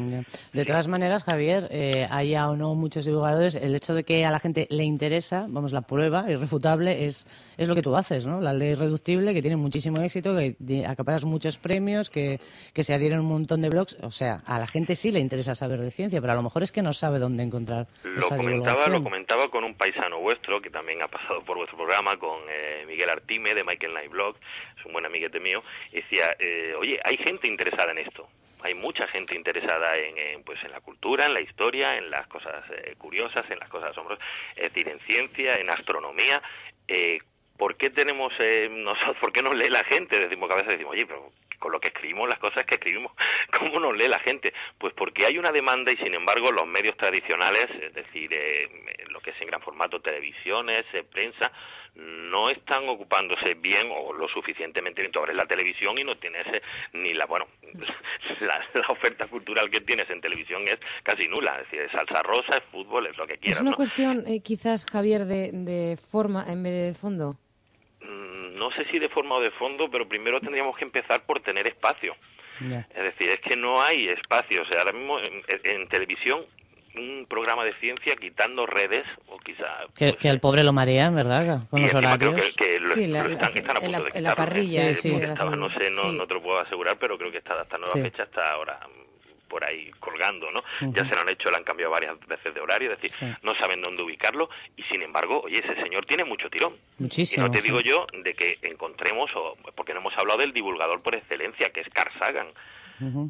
De 0.54 0.66
todas 0.66 0.88
maneras, 0.88 1.24
Javier, 1.24 1.68
eh, 1.72 2.08
haya 2.10 2.50
o 2.50 2.56
no 2.56 2.76
muchos 2.76 3.06
divulgadores, 3.06 3.56
el 3.56 3.76
hecho 3.76 3.94
de 3.94 4.04
que 4.04 4.26
a 4.26 4.32
la 4.32 4.40
gente 4.40 4.68
le 4.70 4.84
interesa, 4.84 5.46
vamos, 5.50 5.72
la 5.72 5.82
prueba 5.82 6.26
irrefutable 6.30 7.06
es, 7.06 7.28
es 7.58 7.68
lo 7.68 7.76
que 7.76 7.82
tú 7.82 7.96
haces, 7.96 8.26
¿no? 8.26 8.42
La 8.48 8.54
ley 8.54 8.76
reductible, 8.76 9.34
que 9.34 9.42
tiene 9.42 9.58
muchísimo 9.58 10.00
éxito, 10.00 10.36
que 10.38 10.86
acaparas 10.86 11.26
muchos 11.26 11.58
premios, 11.58 12.10
que, 12.10 12.40
que 12.74 12.84
se 12.84 12.94
adhieren 12.94 13.20
un 13.20 13.28
montón 13.28 13.62
de 13.62 13.70
blogs. 13.70 13.98
O 14.04 14.12
sea, 14.12 14.42
a 14.46 14.58
la 14.58 14.68
gente 14.68 14.96
sí 14.96 15.12
le 15.12 15.20
interesa 15.20 15.54
saber 15.54 15.82
de 15.82 15.92
ciencia, 15.92 16.22
pero 16.22 16.32
a 16.34 16.36
lo 16.38 16.44
mejor 16.44 16.64
es 16.64 16.72
que 16.72 16.82
no 16.82 16.94
sabe 16.94 17.20
dónde 17.20 17.44
encontrar 17.44 17.88
lo 18.04 18.20
esa 18.20 18.38
comentaba, 18.38 18.88
Lo 18.88 19.04
comentaba 19.04 19.50
con 19.50 19.64
un 19.64 19.76
paisano 19.76 20.20
vuestro, 20.20 20.62
que 20.62 20.70
también 20.70 21.02
ha 21.02 21.08
pasado 21.08 21.42
por 21.44 21.58
vuestro 21.58 21.78
programa, 21.78 22.12
con 22.18 22.40
eh, 22.50 22.86
Miguel 22.88 23.10
Artime, 23.10 23.54
de 23.54 23.64
Michael 23.64 23.92
Knight 23.92 24.12
Blog, 24.12 24.36
es 24.80 24.86
un 24.86 24.94
buen 24.94 25.06
amiguete 25.06 25.40
mío, 25.40 25.62
y 25.92 25.98
decía, 25.98 26.36
eh, 26.40 26.74
oye, 26.80 27.00
hay 27.04 27.18
gente 27.18 27.50
interesada 27.50 27.92
en 27.92 27.98
esto 27.98 28.30
hay 28.62 28.74
mucha 28.74 29.08
gente 29.08 29.36
interesada 29.36 29.96
en, 29.98 30.44
pues 30.44 30.62
en 30.64 30.72
la 30.72 30.82
cultura, 30.82 31.26
en 31.26 31.34
la 31.34 31.42
historia, 31.42 31.98
en 31.98 32.10
las 32.10 32.28
cosas 32.28 32.66
eh, 32.72 32.96
curiosas, 32.98 33.50
en 33.50 33.60
las 33.60 33.70
cosas 33.70 33.92
asombrosas, 33.92 34.26
es 34.56 34.74
decir, 34.74 34.90
en 34.90 35.00
ciencia, 35.02 35.54
en 35.54 35.70
astronomía. 35.70 36.42
Eh, 36.88 37.20
¿Por 37.58 37.76
qué 37.76 37.90
tenemos 37.90 38.32
eh, 38.40 38.70
nosotros, 38.72 39.18
por 39.20 39.34
qué 39.34 39.42
nos 39.42 39.56
lee 39.56 39.70
la 39.70 39.84
gente? 39.84 40.20
Decimos 40.20 40.48
que 40.48 40.54
a 40.54 40.58
veces 40.58 40.74
decimos, 40.74 40.94
oye, 40.94 41.06
pero 41.06 41.32
con 41.60 41.72
lo 41.72 41.80
que 41.80 41.88
escribimos, 41.88 42.30
las 42.30 42.40
cosas 42.40 42.66
que 42.66 42.76
escribimos, 42.76 43.12
¿cómo 43.58 43.80
nos 43.80 43.96
lee 43.98 44.08
la 44.08 44.20
gente? 44.20 44.54
Pues 44.78 44.94
porque 44.94 45.26
hay 45.26 45.38
una 45.38 45.52
demanda 45.52 45.92
y 45.92 45.98
sin 45.98 46.14
embargo 46.14 46.52
los 46.52 46.68
medios 46.68 46.96
tradicionales, 46.98 47.66
es 47.82 47.94
decir, 47.94 48.32
eh, 48.32 48.70
lo 49.10 49.20
que 49.22 49.32
es 49.32 49.42
en 49.42 49.48
gran 49.48 49.62
formato, 49.62 50.00
televisiones, 50.00 50.86
eh, 50.94 51.04
prensa, 51.04 51.52
no 51.96 52.52
están 52.52 52.88
ocupándose 52.88 53.56
bien 53.56 53.90
o 53.92 54.14
lo 54.14 54.28
suficientemente 54.28 55.02
bien. 55.02 55.12
Tú 55.12 55.18
abres 55.18 55.36
la 55.36 55.48
televisión 55.48 55.98
y 55.98 56.04
no 56.04 56.16
tienes 56.18 56.46
ni 56.94 57.16
la, 57.16 57.26
bueno, 57.26 57.48
la, 58.42 58.64
oferta 58.90 59.26
cultural 59.26 59.72
que 59.72 59.82
tienes 59.82 60.08
en 60.12 60.22
televisión 60.22 60.62
es 60.66 60.78
casi 61.02 61.28
nula. 61.28 61.60
Es 61.60 61.72
decir, 61.72 61.82
es 61.82 61.92
salsa 61.92 62.22
rosa, 62.22 62.58
es 62.58 62.64
fútbol, 62.66 63.08
es 63.08 63.18
lo 63.18 63.26
que 63.26 63.40
quieras. 63.40 63.58
Es 63.58 63.62
una 63.62 63.74
cuestión, 63.74 64.26
quizás, 64.44 64.86
Javier, 64.86 65.26
de, 65.26 65.50
de 65.52 65.98
forma 65.98 66.46
en 66.48 66.62
vez 66.62 66.94
de 66.94 66.94
fondo 66.94 67.36
no 68.58 68.72
sé 68.72 68.86
si 68.92 69.00
de 69.00 69.10
forma 69.10 69.36
o 69.36 69.42
de 69.42 69.52
fondo, 69.52 69.90
pero 69.90 70.08
primero 70.08 70.40
tendríamos 70.42 70.76
que 70.78 70.86
empezar 70.86 71.26
por 71.26 71.42
tener 71.42 71.68
espacio. 71.68 72.16
Es 72.60 73.04
decir, 73.04 73.30
es 73.30 73.40
que 73.42 73.56
no 73.56 73.82
hay 73.82 74.10
espacio. 74.10 74.64
O 74.64 74.66
sea, 74.66 74.80
ahora 74.80 74.94
mismo 74.94 75.20
en, 75.20 75.88
televisión 75.88 76.42
un 76.96 77.28
programa 77.30 77.64
de 77.64 77.74
ciencia 77.76 78.16
quitando 78.20 78.66
redes 78.66 79.06
o 79.28 79.38
quizá 79.38 79.86
que, 79.96 80.14
pues, 80.14 80.26
el 80.26 80.40
pobre 80.40 80.64
lo 80.64 80.74
marea 80.74 81.12
verdad 81.12 81.62
con 81.70 81.84
los 81.84 81.94
horarios. 81.94 82.34
que, 82.56 82.80
lo, 82.80 82.92
están, 82.92 83.52
a 83.70 83.80
punto 83.80 84.04
de 84.12 84.22
la 84.22 84.36
parrilla 84.36 84.92
sí, 84.96 85.12
no 85.12 85.70
sé 85.70 85.92
no, 85.92 86.12
no 86.12 86.26
te 86.26 86.34
lo 86.34 86.42
puedo 86.42 86.58
asegurar 86.58 86.98
pero 87.00 87.16
creo 87.20 87.32
que 87.32 87.38
está 87.38 87.62
hasta 87.62 87.78
nueva 87.78 87.94
fecha 87.94 88.24
hasta 88.24 88.52
ahora 88.52 88.80
por 89.48 89.64
ahí 89.64 89.92
colgando, 90.00 90.52
¿no? 90.52 90.64
Ya 90.82 91.08
se 91.08 91.16
lo 91.16 91.22
han 91.22 91.30
hecho, 91.30 91.50
le 91.50 91.58
han 91.58 91.64
cambiado 91.64 91.92
varias 91.92 92.20
veces 92.28 92.54
de 92.54 92.62
horario, 92.62 92.92
es 92.92 93.02
decir, 93.02 93.36
no 93.44 93.56
saben 93.56 93.82
dónde 93.82 94.04
ubicarlo 94.04 94.50
y 94.76 94.84
sin 94.84 95.02
embargo, 95.02 95.42
oye, 95.42 95.60
ese 95.60 95.82
señor 95.82 96.06
tiene 96.06 96.24
mucho 96.24 96.50
tirón. 96.50 96.76
Muchísimo. 97.00 97.46
Y 97.46 97.50
no 97.50 97.56
te 97.56 97.62
digo 97.62 97.82
yo 97.82 98.06
de 98.14 98.34
que 98.34 98.58
encontremos, 98.62 99.30
o 99.36 99.58
porque 99.76 99.94
no 99.94 100.00
hemos 100.00 100.18
hablado 100.18 100.40
del 100.40 100.54
divulgador 100.54 101.02
por 101.02 101.16
excelencia, 101.16 101.70
que 101.72 101.82
es 101.82 101.90
Carl 101.90 102.12
Sagan. 102.20 102.48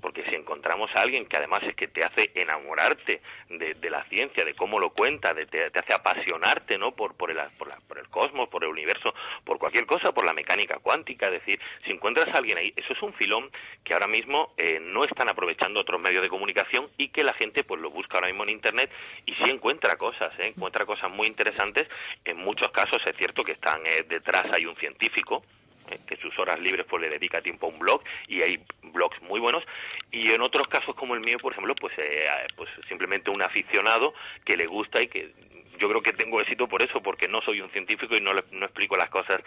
Porque 0.02 0.24
si 0.30 0.36
encontramos 0.36 0.90
a 0.96 1.02
alguien 1.02 1.26
que 1.26 1.36
además 1.36 1.62
es 1.64 1.76
que 1.76 1.88
te 1.88 2.02
hace 2.04 2.32
enamorarte 2.36 3.22
de, 3.50 3.90
la 3.90 4.04
ciencia, 4.06 4.46
de 4.46 4.54
cómo 4.54 4.80
lo 4.80 4.92
cuenta, 4.92 5.34
de, 5.34 5.46
te, 5.46 5.66
hace 5.66 5.94
apasionarte 5.94 6.78
¿no? 6.78 6.92
por, 6.92 7.12
el, 7.30 7.38
por, 7.58 7.74
por 7.88 7.98
el 7.98 8.08
cosmos, 8.08 8.48
por 8.50 8.64
el 8.64 8.70
universo, 8.70 9.14
por 9.44 9.58
cualquier 9.60 9.86
cosa, 9.86 10.14
por 10.14 10.26
la 10.26 10.34
mecánica 10.34 10.80
cuántica, 10.80 11.28
es 11.28 11.34
decir, 11.34 11.60
si 11.86 11.92
encuentras 11.92 12.28
a 12.30 12.38
alguien 12.38 12.58
ahí, 12.58 12.74
eso 12.76 12.94
es 12.94 13.02
un 13.02 13.14
filón 13.14 13.50
que 13.84 13.94
ahora 13.94 14.08
mismo 14.08 14.54
eh, 14.58 14.80
no 14.80 15.04
están 15.04 15.30
aprovechando 15.30 15.82
otros 15.82 16.00
medios 16.02 16.24
de 16.24 16.30
comunicación 16.30 16.90
y 16.98 17.10
que 17.10 17.24
la 17.24 17.34
gente 17.34 17.64
pues 17.64 17.82
lo 17.82 17.90
busca 17.90 18.18
ahora 18.18 18.28
mismo 18.28 18.44
en 18.44 18.50
Internet 18.52 18.92
y 19.26 19.34
sí 19.34 19.44
encuentra 19.50 19.96
cosas, 19.96 20.32
¿eh? 20.40 20.48
encuentra 20.48 20.86
cosas 20.86 21.12
muy 21.12 21.28
interesantes. 21.28 21.88
En 22.24 22.38
muchos 22.38 22.72
casos 22.72 23.02
es 23.06 23.16
cierto 23.18 23.44
que 23.44 23.54
están 23.54 23.82
eh, 23.86 24.06
detrás 24.08 24.46
hay 24.54 24.66
un 24.66 24.76
científico 24.76 25.44
eh, 25.90 26.00
que 26.06 26.18
sus 26.18 26.38
horas 26.40 26.60
libres 26.60 26.86
pues 26.90 27.02
le 27.02 27.10
dedica 27.10 27.42
tiempo 27.42 27.68
a 27.68 27.70
un 27.70 27.80
blog 27.80 28.02
y 28.28 28.42
hay 28.42 28.60
blogs 28.84 29.22
muy 29.22 29.40
buenos 29.40 29.64
y 30.12 30.27
en 30.38 30.44
otros 30.44 30.68
casos 30.68 30.96
como 30.96 31.14
el 31.14 31.22
mío 31.22 31.38
por 31.42 31.52
ejemplo 31.52 31.76
pues 31.76 31.94
eh, 31.98 32.26
pues 32.56 32.70
simplemente 32.88 33.30
un 33.30 33.42
aficionado 33.42 34.14
que 34.46 34.56
le 34.56 34.66
gusta 34.66 35.02
y 35.02 35.08
que 35.08 35.34
yo 35.80 35.88
creo 35.90 36.02
que 36.02 36.14
tengo 36.14 36.42
éxito 36.42 36.68
por 36.68 36.82
eso, 36.82 37.04
porque 37.04 37.28
no 37.28 37.40
soy 37.42 37.62
un 37.62 37.70
científico 37.70 38.16
y 38.16 38.20
no, 38.20 38.32
no 38.34 38.66
explico 38.66 38.98
las 38.98 39.12
cosas. 39.12 39.44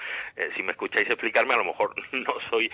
si 0.54 0.62
me 0.62 0.70
escucháis 0.70 1.08
explicarme, 1.08 1.54
a 1.54 1.56
lo 1.56 1.64
mejor 1.64 1.92
no 2.12 2.34
soy 2.48 2.70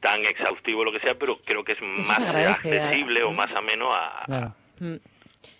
tan 0.00 0.20
exhaustivo 0.20 0.82
o 0.82 0.84
lo 0.84 0.92
que 0.92 1.00
sea, 1.00 1.14
pero 1.18 1.38
creo 1.46 1.64
que 1.64 1.72
es 1.72 1.80
más 1.80 2.20
accesible 2.20 3.22
o 3.22 3.32
más 3.32 3.50
ameno 3.56 3.90
a, 3.90 4.54
mm. 4.80 4.96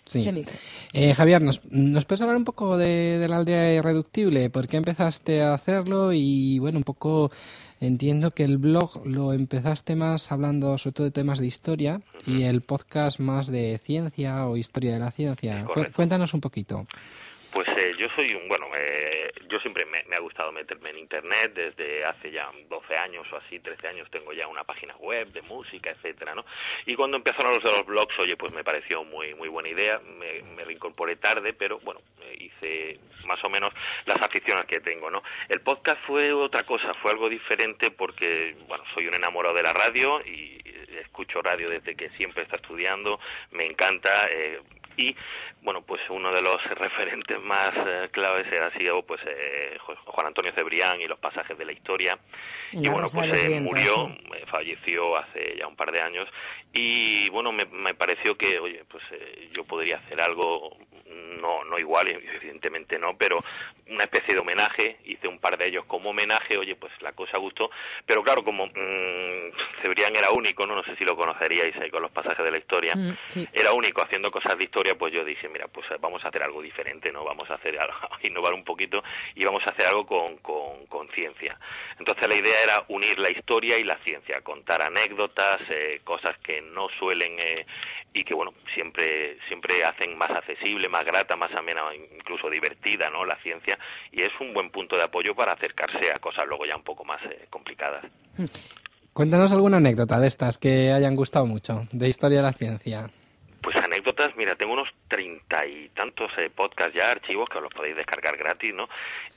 Sí. 0.05 0.45
Eh, 0.93 1.13
Javier, 1.13 1.41
¿nos, 1.41 1.65
¿nos, 1.65 2.05
puedes 2.05 2.21
hablar 2.21 2.37
un 2.37 2.43
poco 2.43 2.77
de, 2.77 3.25
la 3.27 3.37
aldea 3.37 3.73
irreductible? 3.73 4.49
¿Por 4.49 4.67
qué 4.67 4.77
empezaste 4.77 5.41
a 5.41 5.53
hacerlo? 5.53 6.11
Y 6.13 6.59
bueno, 6.59 6.77
un 6.77 6.83
poco 6.83 7.31
entiendo 7.79 8.31
que 8.31 8.43
el 8.43 8.57
blog 8.57 9.05
lo 9.05 9.33
empezaste 9.33 9.95
más 9.95 10.31
hablando 10.31 10.77
sobre 10.77 10.93
todo 10.93 11.05
de 11.05 11.11
temas 11.11 11.39
de 11.39 11.47
historia 11.47 12.01
y 12.25 12.43
el 12.43 12.61
podcast 12.61 13.19
más 13.19 13.47
de 13.47 13.79
ciencia 13.83 14.45
o 14.47 14.57
historia 14.57 14.93
de 14.93 14.99
la 14.99 15.11
ciencia. 15.11 15.65
Cuéntanos 15.95 16.33
un 16.33 16.41
poquito. 16.41 16.87
Pues 17.55 17.69
eh, 17.69 17.95
yo 17.97 18.09
soy 18.09 18.35
un, 18.35 18.49
bueno, 18.49 18.67
eh, 18.75 19.31
yo 19.47 19.57
siempre 19.61 19.85
me, 19.85 20.03
ha 20.13 20.19
gustado 20.19 20.51
meterme 20.51 20.89
en 20.89 20.97
Internet, 20.97 21.53
desde 21.53 22.03
hace 22.03 22.29
ya 22.29 22.51
12 22.67 22.97
años 22.97 23.25
o 23.31 23.37
así, 23.37 23.61
13 23.61 23.87
años 23.87 24.11
tengo 24.11 24.33
ya 24.33 24.45
una 24.45 24.65
página 24.65 24.93
web 24.97 25.31
de 25.31 25.41
música, 25.41 25.89
etcétera, 25.89 26.35
¿no? 26.35 26.43
Y 26.85 26.95
cuando 26.95 27.15
empezaron 27.15 27.53
los 27.53 27.63
de 27.63 27.71
los 27.71 27.85
blogs, 27.85 28.19
oye, 28.19 28.35
pues 28.35 28.51
me 28.51 28.65
pareció 28.65 29.05
muy 29.05 29.33
muy 29.35 29.47
buena 29.47 29.69
idea, 29.69 29.99
me, 29.99 30.41
me 30.53 30.65
reincorporé 30.65 31.15
tarde, 31.15 31.53
pero 31.53 31.79
bueno, 31.79 32.01
hice 32.37 32.99
más 33.25 33.39
o 33.45 33.49
menos 33.49 33.73
las 34.05 34.21
aficiones 34.21 34.65
que 34.65 34.81
tengo, 34.81 35.09
¿no? 35.09 35.23
El 35.47 35.61
podcast 35.61 35.99
fue 36.05 36.33
otra 36.33 36.63
cosa, 36.63 36.93
fue 36.95 37.11
algo 37.11 37.29
diferente 37.29 37.89
porque, 37.89 38.57
bueno, 38.67 38.83
soy 38.93 39.07
un 39.07 39.15
enamorado 39.15 39.55
de 39.55 39.63
la 39.63 39.71
radio 39.71 40.19
y 40.25 40.61
escucho 40.99 41.41
radio 41.41 41.69
desde 41.69 41.95
que 41.95 42.09
siempre 42.11 42.43
está 42.43 42.57
estudiando, 42.57 43.17
me 43.51 43.65
encanta, 43.65 44.09
eh, 44.29 44.59
y 44.97 45.15
bueno 45.61 45.81
pues 45.81 46.01
uno 46.09 46.31
de 46.31 46.41
los 46.41 46.63
referentes 46.75 47.41
más 47.41 47.71
eh, 47.75 48.09
claves 48.11 48.47
ha 48.61 48.77
sido 48.77 49.01
pues 49.03 49.21
eh, 49.27 49.77
Juan 49.79 50.27
Antonio 50.27 50.53
Cebrián 50.55 51.01
y 51.01 51.07
los 51.07 51.19
pasajes 51.19 51.57
de 51.57 51.65
la 51.65 51.71
historia. 51.71 52.17
Y 52.71 52.87
bueno 52.89 53.07
pues 53.13 53.29
eh, 53.33 53.59
murió 53.59 54.15
falleció 54.47 55.17
hace 55.17 55.57
ya 55.57 55.67
un 55.67 55.75
par 55.75 55.91
de 55.91 56.01
años. 56.01 56.27
Y 56.73 57.29
bueno 57.29 57.51
me, 57.51 57.65
me 57.65 57.95
pareció 57.95 58.37
que 58.37 58.59
oye 58.59 58.83
pues 58.89 59.03
yo 59.53 59.63
podría 59.63 59.97
hacer 59.97 60.21
algo 60.21 60.77
no 61.41 61.63
no 61.63 61.79
igual 61.79 62.07
evidentemente 62.09 62.97
no 62.97 63.17
pero 63.17 63.43
una 63.87 64.03
especie 64.03 64.33
de 64.33 64.41
homenaje. 64.41 64.97
Hice 65.05 65.27
un 65.27 65.39
par 65.39 65.57
de 65.57 65.67
ellos 65.67 65.85
como 65.85 66.09
homenaje 66.09 66.57
oye 66.57 66.75
pues 66.75 66.91
la 67.01 67.13
cosa 67.13 67.39
gustó. 67.39 67.69
Pero 68.05 68.23
claro 68.23 68.43
como 68.43 68.67
mmm, 68.67 69.51
Cebrián 69.81 70.15
era 70.15 70.31
único 70.31 70.65
no 70.65 70.75
no 70.75 70.83
sé 70.83 70.95
si 70.95 71.03
lo 71.03 71.15
conoceríais 71.15 71.75
ahí 71.77 71.89
con 71.89 72.01
los 72.01 72.11
pasajes 72.11 72.43
de 72.43 72.51
la 72.51 72.57
historia. 72.57 72.95
Mm, 72.95 73.17
era 73.53 73.73
único 73.73 74.03
haciendo 74.03 74.31
cosas 74.31 74.57
de 74.57 74.63
historia 74.63 74.84
pues 74.93 75.11
yo 75.11 75.25
dije, 75.25 75.49
mira, 75.49 75.67
pues 75.67 75.89
eh, 75.89 75.95
vamos 75.99 76.23
a 76.23 76.27
hacer 76.27 76.43
algo 76.43 76.61
diferente, 76.61 77.11
¿no? 77.11 77.23
Vamos 77.23 77.49
a 77.49 77.55
hacer 77.55 77.75
innovar 78.21 78.53
un 78.53 78.63
poquito 78.63 79.01
y 79.33 79.43
vamos 79.43 79.65
a 79.65 79.71
hacer 79.71 79.87
algo 79.87 80.05
con, 80.05 80.37
con, 80.87 81.09
ciencia. 81.15 81.57
Entonces 81.97 82.27
la 82.27 82.35
idea 82.35 82.63
era 82.63 82.85
unir 82.89 83.17
la 83.19 83.31
historia 83.31 83.79
y 83.79 83.83
la 83.83 83.97
ciencia, 84.03 84.41
contar 84.41 84.81
anécdotas, 84.81 85.61
eh, 85.69 86.01
cosas 86.03 86.37
que 86.39 86.61
no 86.61 86.87
suelen 86.99 87.39
eh, 87.39 87.65
y 88.13 88.23
que, 88.23 88.33
bueno, 88.33 88.53
siempre, 88.73 89.37
siempre 89.47 89.83
hacen 89.83 90.17
más 90.17 90.29
accesible, 90.29 90.89
más 90.89 91.05
grata, 91.05 91.35
más 91.35 91.51
amena, 91.55 91.83
incluso 91.95 92.49
divertida, 92.49 93.09
¿no? 93.09 93.23
La 93.23 93.37
ciencia 93.37 93.79
y 94.11 94.23
es 94.23 94.31
un 94.41 94.53
buen 94.53 94.69
punto 94.71 94.97
de 94.97 95.03
apoyo 95.03 95.33
para 95.35 95.53
acercarse 95.53 96.11
a 96.11 96.19
cosas 96.19 96.45
luego 96.47 96.65
ya 96.65 96.75
un 96.75 96.83
poco 96.83 97.05
más 97.05 97.21
complicadas. 97.49 98.03
Cuéntanos 99.13 99.53
alguna 99.53 99.77
anécdota 99.77 100.19
de 100.19 100.27
estas 100.27 100.57
que 100.57 100.91
hayan 100.91 101.15
gustado 101.15 101.45
mucho, 101.45 101.87
de 101.93 102.09
historia 102.09 102.39
de 102.39 102.43
la 102.43 102.51
ciencia. 102.51 103.09
Anécdotas, 104.05 104.37
mira, 104.37 104.55
tengo 104.55 104.73
unos 104.73 104.89
treinta 105.07 105.65
y 105.65 105.89
tantos 105.89 106.31
eh, 106.37 106.51
podcasts 106.55 106.93
ya, 106.93 107.09
archivos 107.09 107.49
que 107.49 107.59
los 107.59 107.73
podéis 107.73 107.95
descargar 107.95 108.37
gratis, 108.37 108.71
¿no? 108.71 108.87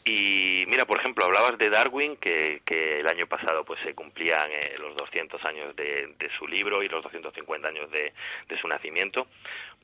Y 0.05 0.65
mira, 0.67 0.85
por 0.85 0.99
ejemplo, 0.99 1.25
hablabas 1.25 1.57
de 1.57 1.71
Darwin, 1.71 2.19
que, 2.19 2.61
que 2.67 3.01
el 3.01 3.07
año 3.07 3.27
pasado 3.27 3.65
pues 3.65 3.81
se 3.81 3.95
cumplían 3.95 4.51
eh, 4.53 4.77
los 4.79 4.95
200 4.95 5.43
años 5.47 5.75
de, 5.75 6.15
de, 6.19 6.31
su 6.39 6.47
libro 6.47 6.83
y 6.83 6.89
los 6.89 7.03
250 7.03 7.67
años 7.67 7.91
de, 7.91 8.13
de 8.47 8.59
su 8.61 8.69
nacimiento. 8.69 9.27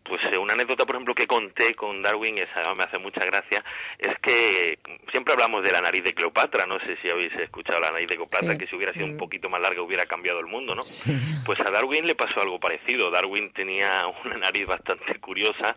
Pues 0.04 0.20
eh, 0.30 0.36
una 0.36 0.52
anécdota, 0.52 0.84
por 0.84 0.96
ejemplo, 0.96 1.14
que 1.14 1.26
conté 1.26 1.74
con 1.74 2.02
Darwin, 2.02 2.36
esa 2.36 2.74
me 2.74 2.84
hace 2.84 2.98
mucha 2.98 3.22
gracia, 3.24 3.64
es 3.98 4.18
que 4.18 4.78
siempre 5.10 5.32
hablamos 5.32 5.64
de 5.64 5.72
la 5.72 5.80
nariz 5.80 6.04
de 6.04 6.12
Cleopatra, 6.12 6.66
no 6.66 6.78
sé 6.80 6.98
si 7.00 7.08
habéis 7.08 7.32
escuchado 7.36 7.80
la 7.80 7.90
nariz 7.90 8.08
de 8.08 8.16
Cleopatra, 8.16 8.58
que 8.58 8.66
si 8.66 8.76
hubiera 8.76 8.92
sido 8.92 9.06
un 9.06 9.16
poquito 9.16 9.48
más 9.48 9.62
larga 9.62 9.80
hubiera 9.80 10.04
cambiado 10.04 10.40
el 10.40 10.46
mundo, 10.46 10.74
¿no? 10.74 10.82
Pues 11.46 11.60
a 11.60 11.70
Darwin 11.70 12.06
le 12.06 12.14
pasó 12.14 12.40
algo 12.40 12.60
parecido. 12.60 13.10
Darwin 13.10 13.50
tenía 13.52 14.06
una 14.24 14.36
nariz 14.36 14.66
bastante 14.74 15.18
curiosa 15.20 15.76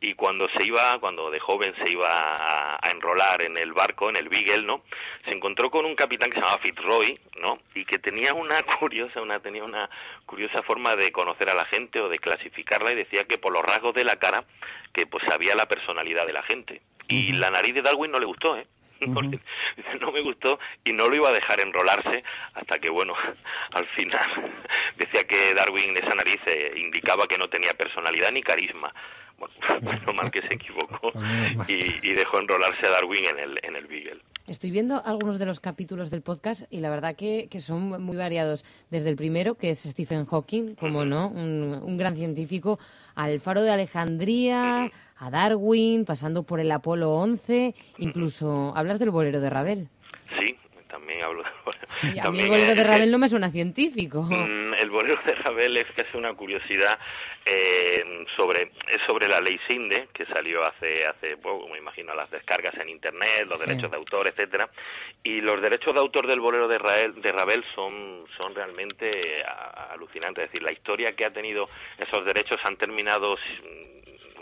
y 0.00 0.14
cuando 0.14 0.48
se 0.50 0.66
iba, 0.66 0.98
cuando 1.00 1.30
de 1.30 1.40
joven 1.40 1.74
se 1.82 1.90
iba 1.90 2.08
a, 2.08 2.78
enrolar 2.90 3.42
en 3.42 3.56
el 3.56 3.72
barco, 3.72 4.08
en 4.08 4.16
el 4.16 4.28
Beagle, 4.28 4.64
¿no? 4.64 4.82
Se 5.24 5.30
encontró 5.30 5.70
con 5.70 5.84
un 5.84 5.94
capitán 5.94 6.30
que 6.30 6.36
se 6.36 6.40
llamaba 6.40 6.62
Fitzroy, 6.62 7.20
¿no? 7.40 7.58
Y 7.74 7.84
que 7.84 7.98
tenía 7.98 8.32
una 8.34 8.62
curiosa, 8.80 9.20
una 9.20 9.40
tenía 9.40 9.64
una 9.64 9.88
curiosa 10.26 10.62
forma 10.62 10.96
de 10.96 11.12
conocer 11.12 11.50
a 11.50 11.54
la 11.54 11.64
gente 11.66 12.00
o 12.00 12.08
de 12.08 12.18
clasificarla 12.18 12.92
y 12.92 12.96
decía 12.96 13.24
que 13.24 13.38
por 13.38 13.52
los 13.52 13.62
rasgos 13.62 13.94
de 13.94 14.04
la 14.04 14.16
cara 14.16 14.44
que 14.92 15.06
pues 15.06 15.24
sabía 15.28 15.54
la 15.54 15.66
personalidad 15.66 16.26
de 16.26 16.32
la 16.32 16.42
gente. 16.42 16.80
Y 17.08 17.32
la 17.32 17.50
nariz 17.50 17.74
de 17.74 17.82
Darwin 17.82 18.10
no 18.10 18.18
le 18.18 18.26
gustó, 18.26 18.56
¿eh? 18.56 18.66
No, 20.00 20.12
me 20.12 20.22
gustó 20.22 20.58
y 20.84 20.92
no 20.92 21.08
lo 21.08 21.16
iba 21.16 21.28
a 21.28 21.32
dejar 21.32 21.60
enrolarse 21.60 22.22
hasta 22.54 22.78
que, 22.78 22.90
bueno, 22.90 23.14
al 23.72 23.86
final 23.88 24.52
decía 24.96 25.24
que 25.24 25.54
Darwin 25.54 25.96
esa 25.96 26.14
nariz 26.14 26.40
eh, 26.46 26.72
indicaba 26.76 27.26
que 27.26 27.38
no 27.38 27.48
tenía 27.48 27.72
personalidad 27.74 28.32
ni 28.32 28.42
carisma. 28.42 28.92
Bueno, 29.38 29.54
menos 29.82 30.14
mal 30.16 30.30
que 30.32 30.42
se 30.42 30.54
equivocó 30.54 31.12
y, 31.68 32.12
dejó 32.12 32.40
enrolarse 32.40 32.86
a 32.88 32.90
Darwin 32.90 33.24
en 33.28 33.38
el, 33.38 33.60
en 33.62 33.76
el 33.76 33.86
Beagle. 33.86 34.20
Estoy 34.48 34.72
viendo 34.72 35.00
algunos 35.04 35.38
de 35.38 35.46
los 35.46 35.60
capítulos 35.60 36.10
del 36.10 36.22
podcast 36.22 36.62
y 36.72 36.80
la 36.80 36.90
verdad 36.90 37.14
que, 37.14 37.48
que 37.48 37.60
son 37.60 38.02
muy 38.02 38.16
variados. 38.16 38.64
Desde 38.90 39.10
el 39.10 39.16
primero, 39.16 39.54
que 39.54 39.70
es 39.70 39.80
Stephen 39.80 40.26
Hawking, 40.26 40.74
como 40.74 41.04
no, 41.04 41.28
un, 41.28 41.80
un, 41.84 41.98
gran 41.98 42.16
científico, 42.16 42.80
al 43.14 43.38
Faro 43.40 43.62
de 43.62 43.70
Alejandría, 43.70 44.90
a 45.18 45.30
Darwin, 45.30 46.04
pasando 46.04 46.44
por 46.44 46.60
el 46.60 46.70
Apolo 46.70 47.10
11, 47.10 47.74
incluso 47.98 48.72
hablas 48.76 48.98
del 48.98 49.10
bolero 49.10 49.40
de 49.40 49.50
Ravel. 49.50 49.88
Sí, 50.38 50.56
también 50.88 51.22
hablo 51.22 51.42
del 51.42 51.52
bolero. 51.64 51.88
Y 52.14 52.18
a 52.18 52.30
mí 52.30 52.40
el 52.40 52.48
bolero 52.48 52.74
de 52.74 52.84
Ravel 52.84 53.10
no 53.10 53.18
me 53.18 53.28
suena 53.28 53.50
científico. 53.50 54.22
Mm, 54.22 54.74
el 54.74 54.90
bolero 54.90 55.20
de 55.26 55.34
Ravel 55.34 55.76
es 55.78 55.86
que 55.86 56.04
es 56.04 56.14
una 56.14 56.32
curiosidad 56.34 56.98
eh, 57.44 58.24
sobre 58.36 58.70
es 58.88 59.02
sobre 59.06 59.26
la 59.26 59.40
ley 59.40 59.58
Sinde 59.66 60.08
que 60.12 60.26
salió 60.26 60.64
hace 60.64 61.06
hace 61.06 61.36
poco, 61.38 61.68
me 61.68 61.78
imagino 61.78 62.14
las 62.14 62.30
descargas 62.30 62.74
en 62.76 62.88
internet, 62.88 63.46
los 63.46 63.58
derechos 63.58 63.90
de 63.90 63.96
autor, 63.96 64.28
etcétera, 64.28 64.68
y 65.22 65.40
los 65.40 65.60
derechos 65.60 65.94
de 65.94 66.00
autor 66.00 66.26
del 66.26 66.40
bolero 66.40 66.68
de 66.68 66.78
Ravel, 66.78 67.20
de 67.20 67.32
Ravel 67.32 67.64
son 67.74 68.24
son 68.36 68.54
realmente 68.54 69.42
alucinantes, 69.90 70.44
es 70.44 70.50
decir, 70.50 70.62
la 70.62 70.72
historia 70.72 71.16
que 71.16 71.24
ha 71.24 71.32
tenido 71.32 71.68
esos 71.98 72.24
derechos 72.24 72.58
han 72.64 72.76
terminado 72.76 73.36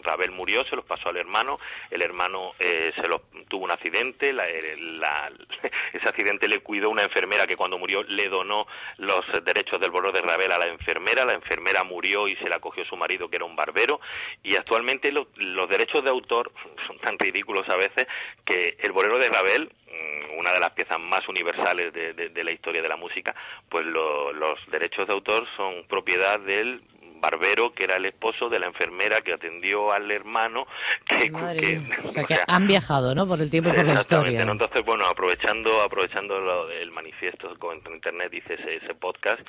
Ravel 0.06 0.30
murió, 0.30 0.64
se 0.64 0.76
los 0.76 0.84
pasó 0.84 1.08
al 1.08 1.16
hermano, 1.16 1.58
el 1.90 2.02
hermano 2.02 2.52
eh, 2.58 2.92
se 2.94 3.08
lo, 3.08 3.22
tuvo 3.48 3.64
un 3.64 3.72
accidente, 3.72 4.30
ese 5.92 6.08
accidente 6.08 6.48
le 6.48 6.60
cuidó 6.60 6.90
una 6.90 7.02
enfermera 7.02 7.46
que 7.46 7.56
cuando 7.56 7.78
murió 7.78 8.02
le 8.04 8.28
donó 8.28 8.66
los 8.98 9.20
derechos 9.44 9.80
del 9.80 9.90
bolero 9.90 10.12
de 10.12 10.22
Ravel 10.22 10.52
a 10.52 10.58
la 10.58 10.68
enfermera, 10.68 11.24
la 11.24 11.34
enfermera 11.34 11.84
murió 11.84 12.28
y 12.28 12.36
se 12.36 12.48
la 12.48 12.60
cogió 12.60 12.84
su 12.84 12.96
marido 12.96 13.28
que 13.28 13.36
era 13.36 13.44
un 13.44 13.56
barbero. 13.56 14.00
Y 14.42 14.56
actualmente 14.56 15.12
los 15.12 15.68
derechos 15.68 16.02
de 16.04 16.10
autor 16.10 16.52
son 16.86 16.98
tan 16.98 17.18
ridículos 17.18 17.68
a 17.68 17.76
veces 17.76 18.06
que 18.44 18.76
el 18.80 18.92
bolero 18.92 19.18
de 19.18 19.28
Ravel 19.28 19.64
mm, 19.64 20.38
una 20.38 20.52
de 20.52 20.60
las 20.60 20.70
piezas 20.70 21.00
más 21.00 21.26
universales 21.28 21.92
de, 21.92 22.44
la 22.44 22.52
historia 22.52 22.82
de 22.82 22.88
la 22.88 22.96
música, 22.96 23.34
pues 23.68 23.84
los 23.86 24.58
derechos 24.70 25.06
de 25.06 25.14
autor 25.14 25.46
son 25.56 25.84
propiedad 25.88 26.38
del 26.40 26.82
barbero 27.30 27.72
que 27.72 27.84
era 27.84 27.96
el 27.96 28.06
esposo 28.06 28.48
de 28.48 28.58
la 28.58 28.66
enfermera 28.66 29.20
que 29.20 29.32
atendió 29.32 29.92
al 29.92 30.10
hermano 30.10 30.66
que, 31.06 31.30
Madre 31.30 31.60
que- 31.60 31.78
mía. 31.80 31.96
O 32.04 32.08
sea 32.08 32.24
que 32.24 32.36
han 32.46 32.66
viajado, 32.66 33.14
¿no? 33.14 33.26
Por 33.26 33.40
el 33.40 33.50
tiempo 33.50 33.70
y 33.70 33.72
por 33.72 33.84
la 33.84 33.94
historia. 33.94 34.44
¿no? 34.44 34.52
Entonces, 34.52 34.84
bueno, 34.84 35.06
aprovechando 35.06 35.82
aprovechando 35.82 36.38
lo 36.40 36.66
del 36.68 36.90
manifiesto 36.92 37.56
con 37.58 37.76
internet 37.92 38.32
hice 38.32 38.54
ese, 38.54 38.76
ese 38.76 38.94
podcast 38.94 39.40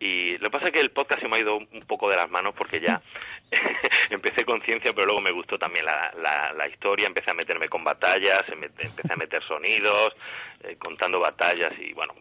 y 0.00 0.38
lo 0.38 0.44
que 0.48 0.50
pasa 0.50 0.66
es 0.66 0.72
que 0.72 0.80
el 0.80 0.90
podcast 0.90 1.20
se 1.22 1.28
me 1.28 1.36
ha 1.36 1.40
ido 1.40 1.56
un 1.56 1.84
poco 1.86 2.08
de 2.08 2.16
las 2.16 2.30
manos 2.30 2.54
porque 2.56 2.80
ya 2.80 3.00
empecé 4.14 4.44
con 4.44 4.60
ciencia, 4.62 4.92
pero 4.94 5.06
luego 5.06 5.20
me 5.20 5.32
gustó 5.32 5.58
también 5.58 5.84
la, 5.84 6.12
la, 6.22 6.52
la 6.56 6.68
historia, 6.68 7.06
empecé 7.06 7.30
a 7.30 7.34
meterme 7.34 7.68
con 7.68 7.84
batallas, 7.84 8.42
em- 8.48 8.64
empecé 8.64 9.12
a 9.12 9.16
meter 9.16 9.42
sonidos, 9.44 10.14
eh, 10.62 10.76
contando 10.78 11.20
batallas 11.20 11.72
y 11.78 11.92
bueno, 11.92 12.14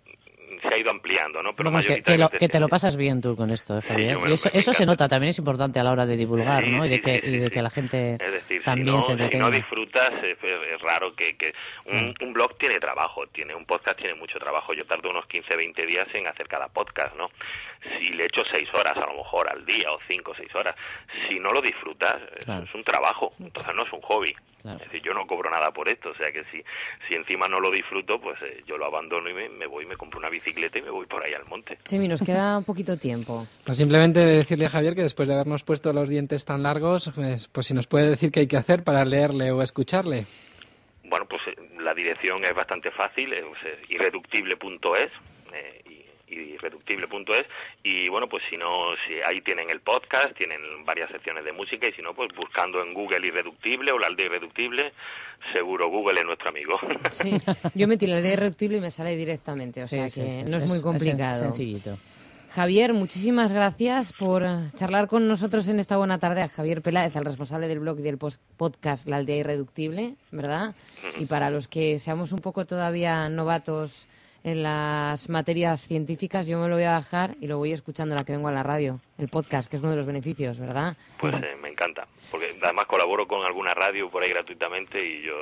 se 0.61 0.67
ha 0.67 0.77
ido 0.77 0.91
ampliando, 0.91 1.41
¿no? 1.41 1.51
Pero 1.53 1.71
Vamos, 1.71 1.85
que, 1.85 1.87
que 1.87 1.95
lo- 1.95 2.29
mayoritariamente 2.29 2.37
que 2.37 2.49
te 2.49 2.59
lo 2.59 2.67
pasas 2.69 2.95
bien 2.95 3.21
tú 3.21 3.35
con 3.35 3.49
esto, 3.49 3.79
¿eh, 3.79 3.81
Javier. 3.81 4.17
y 4.27 4.33
eso, 4.33 4.49
eso 4.53 4.71
se 4.73 4.85
nota, 4.85 5.07
también 5.07 5.31
es 5.31 5.39
importante 5.39 5.79
a 5.79 5.83
la 5.83 5.91
hora 5.91 6.05
de 6.05 6.15
divulgar, 6.15 6.63
Sí, 6.63 6.69
¿no? 6.69 6.85
Y 6.85 6.89
de 6.89 7.01
que, 7.01 7.19
sí, 7.21 7.27
y 7.27 7.37
de 7.37 7.49
que 7.49 7.61
la 7.61 7.69
gente 7.71 8.17
Es 8.19 8.31
decir, 8.31 8.61
también 8.63 8.87
si, 8.87 8.91
no, 8.93 9.01
se 9.01 9.05
si 9.07 9.11
entretenga. 9.13 9.45
no 9.45 9.51
disfrutas, 9.51 10.11
es, 10.23 10.37
es 10.43 10.81
raro 10.81 11.15
que, 11.15 11.35
que 11.37 11.53
un, 11.85 12.09
Mm. 12.09 12.13
un 12.25 12.33
blog 12.33 12.55
tiene 12.57 12.77
trabajo, 12.79 13.25
tiene 13.27 13.55
un 13.55 13.65
podcast 13.65 13.97
tiene 13.97 14.13
mucho 14.15 14.37
trabajo. 14.37 14.73
Yo 14.73 14.83
tardo 14.85 15.09
unos 15.09 15.25
15, 15.27 15.55
20 15.55 15.85
días 15.87 16.07
en 16.13 16.27
hacer 16.27 16.47
cada 16.47 16.67
podcast, 16.67 17.15
¿no? 17.15 17.29
Si 17.97 18.07
le 18.13 18.25
echo 18.25 18.43
6 18.51 18.69
horas 18.73 18.93
a 18.95 19.07
lo 19.07 19.17
mejor 19.17 19.49
al 19.49 19.65
día 19.65 19.91
o 19.91 19.99
5 20.07 20.31
o 20.31 20.35
6 20.35 20.53
horas, 20.55 20.75
si 21.27 21.39
no 21.39 21.51
lo 21.51 21.61
disfrutas, 21.61 21.82
es- 21.91 22.45
Claro. 22.45 22.65
es 22.65 22.73
un 22.75 22.83
trabajo, 22.83 23.33
entonces 23.39 23.75
no 23.75 23.83
es 23.83 23.93
un 23.93 24.01
hobby. 24.01 24.33
Claro. 24.61 24.77
Es 24.79 24.85
decir, 24.85 25.01
yo 25.03 25.13
no 25.13 25.27
cobro 25.27 25.49
nada 25.49 25.71
por 25.71 25.89
esto, 25.89 26.11
o 26.11 26.15
sea 26.15 26.31
que 26.31 26.43
si, 26.45 26.63
si 27.07 27.15
encima 27.15 27.47
no 27.49 27.59
lo 27.59 27.69
disfruto, 27.69 28.19
pues 28.21 28.41
eh, 28.41 28.63
yo 28.65 28.77
lo 28.77 28.85
abandono 28.85 29.29
y 29.29 29.33
me, 29.33 29.49
me 29.49 29.65
voy, 29.67 29.85
me 29.85 29.97
compro 29.97 30.19
una 30.19 30.29
bicicleta 30.29 30.79
y 30.79 30.81
me 30.81 30.89
voy 30.89 31.05
por 31.05 31.21
ahí 31.21 31.33
al 31.33 31.43
monte. 31.45 31.77
Chemi, 31.83 32.07
nos 32.07 32.21
queda 32.21 32.57
un 32.59 32.63
poquito 32.63 32.95
tiempo. 32.97 33.45
Pues 33.65 33.77
simplemente 33.77 34.21
decirle 34.21 34.67
a 34.67 34.69
Javier 34.69 34.95
que 34.95 35.01
después 35.01 35.27
de 35.27 35.33
habernos 35.35 35.63
puesto 35.63 35.91
los 35.91 36.07
dientes 36.07 36.45
tan 36.45 36.63
largos, 36.63 37.11
pues, 37.13 37.49
pues 37.49 37.67
si 37.67 37.73
nos 37.73 37.87
puede 37.87 38.11
decir 38.11 38.31
qué 38.31 38.39
hay 38.41 38.47
que 38.47 38.55
hacer 38.57 38.85
para 38.85 39.03
leerle 39.03 39.51
o 39.51 39.61
escucharle. 39.61 40.25
Bueno, 41.03 41.25
pues 41.27 41.41
eh, 41.47 41.55
la 41.79 41.93
dirección 41.93 42.41
es 42.45 42.55
bastante 42.55 42.89
fácil, 42.91 43.33
es 43.33 43.43
eh, 43.65 43.81
irreductible.es 43.89 45.11
eh, 45.53 45.81
y 45.89 45.92
irreductible.es 46.33 47.45
y 47.83 48.07
bueno, 48.09 48.27
pues 48.27 48.43
si 48.49 48.57
no, 48.57 48.67
si 49.07 49.13
ahí 49.29 49.41
tienen 49.41 49.69
el 49.69 49.79
podcast, 49.81 50.35
tienen 50.37 50.59
varias 50.85 51.09
secciones 51.11 51.45
de 51.45 51.51
música 51.51 51.87
y 51.87 51.93
si 51.93 52.01
no, 52.01 52.13
pues 52.13 52.29
buscando 52.35 52.81
en 52.81 52.93
Google 52.93 53.27
Irreductible 53.27 53.91
o 53.91 53.99
la 53.99 54.07
aldea 54.07 54.25
Irreductible, 54.27 54.93
seguro 55.51 55.89
Google 55.89 56.19
es 56.19 56.25
nuestro 56.25 56.49
amigo. 56.49 56.79
Sí, 57.09 57.37
yo 57.75 57.87
metí 57.87 58.07
la 58.07 58.21
de 58.21 58.33
irreductible 58.33 58.77
y 58.77 58.81
me 58.81 58.91
sale 58.91 59.15
directamente, 59.15 59.83
o 59.83 59.87
Sí, 59.87 59.95
sea 59.95 60.07
sí, 60.09 60.21
que 60.21 60.29
sí, 60.29 60.43
no 60.51 60.57
es, 60.57 60.67
muy 60.69 60.81
complicado. 60.81 61.35
sencillito. 61.35 61.97
Javier, 62.55 62.93
muchísimas 62.93 63.51
gracias 63.51 64.13
por 64.13 64.43
eh, 64.43 64.69
charlar 64.75 65.07
con 65.07 65.27
nosotros 65.27 65.67
en 65.69 65.79
esta 65.79 65.97
buena 65.97 66.19
tarde. 66.19 66.41
A 66.43 66.49
Javier 66.49 66.81
Peláez, 66.83 67.15
el 67.15 67.25
responsable 67.25 67.67
del 67.67 67.79
blog 67.79 67.99
y 67.99 68.03
del 68.03 68.19
pos- 68.19 68.39
podcast 68.57 69.07
La 69.07 69.17
Aldea 69.17 69.37
Irreductible, 69.37 70.15
¿verdad? 70.31 70.75
Y 71.17 71.25
para 71.25 71.49
los 71.49 71.67
que 71.67 71.97
seamos 71.97 72.31
un 72.31 72.39
poco 72.39 72.65
todavía 72.65 73.27
novatos 73.29 74.07
en 74.43 74.61
las 74.63 75.29
materias 75.29 75.81
científicas, 75.87 76.47
yo 76.47 76.59
me 76.59 76.67
lo 76.67 76.75
voy 76.75 76.83
a 76.83 76.91
bajar 76.91 77.35
y 77.39 77.47
lo 77.47 77.57
voy 77.57 77.71
escuchando 77.71 78.13
a 78.13 78.17
la 78.19 78.23
que 78.25 78.33
vengo 78.33 78.49
a 78.49 78.51
la 78.51 78.63
radio, 78.63 78.99
el 79.17 79.29
podcast, 79.29 79.69
que 79.69 79.77
es 79.77 79.81
uno 79.81 79.91
de 79.91 79.97
los 79.97 80.05
beneficios, 80.05 80.59
¿verdad? 80.59 80.95
Pues 81.19 81.33
eh, 81.35 81.55
me 81.61 81.69
encanta, 81.69 82.05
porque 82.29 82.57
además 82.61 82.85
colaboro 82.85 83.25
con 83.27 83.45
alguna 83.45 83.73
radio 83.73 84.09
por 84.09 84.21
ahí 84.23 84.29
gratuitamente 84.29 84.99
y 84.99 85.25
yo 85.25 85.33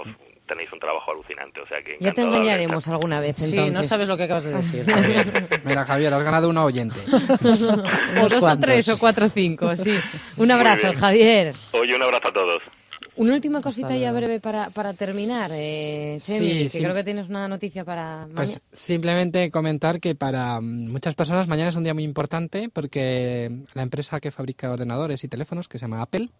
os- 0.00 0.08
tenéis 0.46 0.70
un 0.72 0.80
trabajo 0.80 1.12
alucinante, 1.12 1.60
o 1.60 1.66
sea 1.66 1.80
que 1.82 1.96
Ya 2.00 2.12
te 2.12 2.20
engañaremos 2.20 2.86
alguna 2.88 3.20
vez, 3.20 3.36
Sí, 3.38 3.70
no 3.70 3.82
sabes 3.84 4.06
lo 4.08 4.16
que 4.18 4.24
acabas 4.24 4.44
de 4.44 4.52
decir. 4.54 4.84
Mira, 5.64 5.84
Javier, 5.86 6.12
has 6.12 6.22
ganado 6.22 6.48
una 6.50 6.64
oyente. 6.64 6.96
O 8.20 8.28
dos 8.28 8.42
o 8.42 8.58
tres 8.58 8.86
o 8.90 8.98
cuatro 8.98 9.26
o 9.26 9.28
cinco, 9.30 9.74
sí. 9.76 9.98
Un 10.36 10.50
abrazo. 10.50 10.92
Javier. 10.94 11.54
Oye, 11.72 11.94
un 11.96 12.02
abrazo 12.02 12.28
a 12.28 12.32
todos. 12.32 12.62
Una 13.22 13.34
última 13.34 13.60
cosita 13.60 13.90
ya 13.96 14.10
luego. 14.10 14.26
breve 14.26 14.40
para, 14.40 14.70
para 14.70 14.92
terminar, 14.94 15.50
eh, 15.54 16.16
Chemi, 16.20 16.68
Sí, 16.68 16.78
que 16.78 16.84
creo 16.84 16.94
que 16.94 17.04
tienes 17.04 17.28
una 17.28 17.48
noticia 17.48 17.84
para 17.84 18.26
Pues 18.34 18.48
mañana. 18.50 18.62
simplemente 18.72 19.50
comentar 19.50 20.00
que 20.00 20.14
para 20.14 20.60
mm, 20.60 20.90
muchas 20.90 21.14
personas 21.14 21.48
mañana 21.48 21.68
es 21.70 21.76
un 21.76 21.84
día 21.84 21.94
muy 21.94 22.04
importante 22.04 22.68
porque 22.68 23.62
la 23.74 23.82
empresa 23.82 24.20
que 24.20 24.30
fabrica 24.30 24.70
ordenadores 24.70 25.22
y 25.24 25.28
teléfonos, 25.28 25.68
que 25.68 25.78
se 25.78 25.84
llama 25.84 26.02
Apple, 26.02 26.30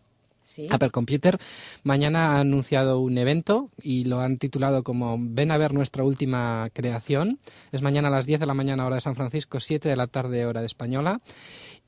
Sí. 0.45 0.67
Apple 0.69 0.91
Computer, 0.91 1.39
mañana 1.85 2.33
ha 2.37 2.41
anunciado 2.41 2.99
un 2.99 3.17
evento 3.17 3.71
y 3.81 4.07
lo 4.07 4.19
han 4.21 4.39
titulado 4.39 4.83
como 4.83 5.17
Ven 5.17 5.53
a 5.53 5.57
ver 5.57 5.73
nuestra 5.73 6.03
última 6.03 6.69
creación. 6.73 7.39
Es 7.71 7.81
mañana 7.81 8.09
a 8.09 8.11
las 8.11 8.27
10 8.27 8.41
de 8.41 8.47
la 8.47 8.53
mañana 8.53 8.85
hora 8.85 8.97
de 8.97 9.01
San 9.03 9.15
Francisco, 9.15 9.61
7 9.61 9.89
de 9.89 9.95
la 9.95 10.09
tarde 10.09 10.45
hora 10.45 10.59
de 10.59 10.67
Española. 10.67 11.21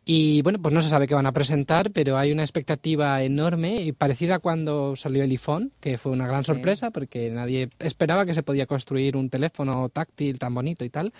Y 0.07 0.43
bueno, 0.43 0.61
pues 0.61 0.75
no 0.75 0.83
se 0.83 0.90
sabe 0.90 1.07
qué 1.07 1.14
van 1.14 1.25
a 1.27 1.33
presentar, 1.33 1.90
pero 1.90 2.19
hay 2.19 2.31
una 2.31 2.43
expectativa 2.43 3.23
enorme 3.23 3.83
y 3.83 3.93
parecida 3.93 4.35
a 4.35 4.38
cuando 4.38 4.97
salió 4.97 5.25
el 5.25 5.31
iPhone, 5.31 5.73
que 5.81 5.97
fue 5.97 6.12
una 6.12 6.27
gran 6.27 6.40
Sí. 6.40 6.47
sorpresa 6.47 6.90
porque 6.90 7.31
nadie 7.31 7.71
esperaba 7.79 8.27
que 8.27 8.35
se 8.35 8.43
podía 8.43 8.67
construir 8.67 9.17
un 9.17 9.31
teléfono 9.31 9.88
táctil 9.88 10.38
tan 10.38 10.55
bonito 10.55 10.85
y 10.85 10.90
tal. 10.90 11.14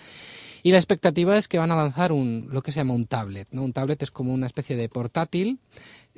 Y 0.61 0.71
la 0.71 0.77
expectativa 0.77 1.35
es 1.37 1.47
que 1.47 1.57
van 1.57 1.71
a 1.71 1.75
lanzar 1.75 2.11
un, 2.11 2.47
lo 2.51 2.61
que 2.61 2.71
se 2.71 2.79
llama 2.79 2.93
un 2.93 3.07
tablet. 3.07 3.47
¿no? 3.51 3.63
Un 3.63 3.73
tablet 3.73 4.01
es 4.03 4.11
como 4.11 4.33
una 4.33 4.45
especie 4.47 4.75
de 4.75 4.87
portátil 4.89 5.57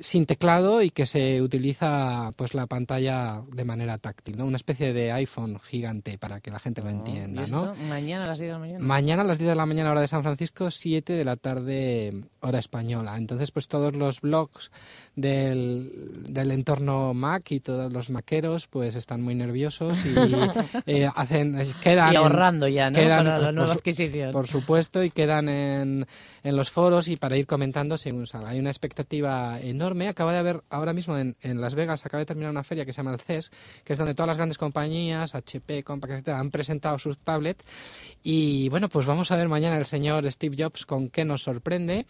sin 0.00 0.26
teclado 0.26 0.80
y 0.82 0.90
que 0.90 1.06
se 1.06 1.42
utiliza 1.42 2.30
pues 2.36 2.54
la 2.54 2.66
pantalla 2.66 3.42
de 3.52 3.64
manera 3.64 3.98
táctil, 3.98 4.36
¿no? 4.38 4.46
Una 4.46 4.56
especie 4.56 4.92
de 4.92 5.10
iPhone 5.12 5.58
gigante 5.58 6.18
para 6.18 6.40
que 6.40 6.50
la 6.52 6.60
gente 6.60 6.82
lo 6.82 6.90
entienda, 6.90 7.44
¿Y 7.46 7.50
¿no? 7.50 7.74
Mañana 7.88 8.24
a 8.24 8.28
las 8.28 8.38
10 8.38 8.48
de 8.48 8.52
la 8.52 8.58
mañana. 8.60 8.78
Mañana 8.84 9.22
a 9.22 9.26
las 9.26 9.38
10 9.38 9.48
de 9.50 9.56
la 9.56 9.66
mañana 9.66 9.90
hora 9.90 10.00
de 10.00 10.06
San 10.06 10.22
Francisco, 10.22 10.70
7 10.70 11.12
de 11.14 11.24
la 11.24 11.34
tarde 11.36 12.22
hora 12.40 12.60
española. 12.60 13.16
Entonces, 13.16 13.50
pues 13.50 13.66
todos 13.66 13.96
los 13.96 14.20
blogs 14.20 14.70
del, 15.16 16.22
del 16.28 16.50
entorno 16.52 17.12
Mac 17.14 17.50
y 17.50 17.60
todos 17.60 17.92
los 17.92 18.10
maqueros 18.10 18.68
pues 18.68 18.94
están 18.94 19.20
muy 19.22 19.34
nerviosos 19.34 19.98
y 20.06 20.14
eh, 20.86 21.08
hacen 21.12 21.56
quedan 21.82 22.12
y 22.12 22.16
en- 22.16 22.22
ahorrando 22.22 22.68
ya, 22.68 22.90
¿no? 22.90 22.96
quedan, 22.98 23.24
Para 23.24 23.38
la 23.38 23.46
por 23.46 23.54
nueva 23.54 23.72
adquisición. 23.72 24.30
por 24.30 24.46
supuesto, 24.46 25.02
y 25.02 25.10
quedan 25.10 25.48
en, 25.48 26.06
en 26.44 26.56
los 26.56 26.70
foros 26.70 27.08
y 27.08 27.16
para 27.16 27.36
ir 27.36 27.46
comentando 27.46 27.96
según 27.98 28.28
salga. 28.28 28.50
Hay 28.50 28.60
una 28.60 28.70
expectativa 28.70 29.58
enorme. 29.60 29.87
Acaba 30.08 30.32
de 30.32 30.38
haber 30.38 30.62
ahora 30.70 30.92
mismo 30.92 31.16
en, 31.16 31.36
en 31.40 31.60
Las 31.60 31.74
Vegas, 31.74 32.04
acaba 32.04 32.20
de 32.20 32.26
terminar 32.26 32.50
una 32.50 32.64
feria 32.64 32.84
que 32.84 32.92
se 32.92 32.98
llama 32.98 33.12
el 33.12 33.20
CES, 33.20 33.50
que 33.84 33.92
es 33.92 33.98
donde 33.98 34.14
todas 34.14 34.28
las 34.28 34.36
grandes 34.36 34.58
compañías, 34.58 35.34
HP, 35.34 35.84
Compaq, 35.84 36.10
etcétera, 36.10 36.38
han 36.38 36.50
presentado 36.50 36.98
sus 36.98 37.18
tablets. 37.18 37.64
Y 38.22 38.68
bueno, 38.68 38.88
pues 38.88 39.06
vamos 39.06 39.30
a 39.30 39.36
ver 39.36 39.48
mañana 39.48 39.76
el 39.76 39.86
señor 39.86 40.30
Steve 40.30 40.56
Jobs 40.58 40.86
con 40.86 41.08
qué 41.08 41.24
nos 41.24 41.42
sorprende. 41.42 42.06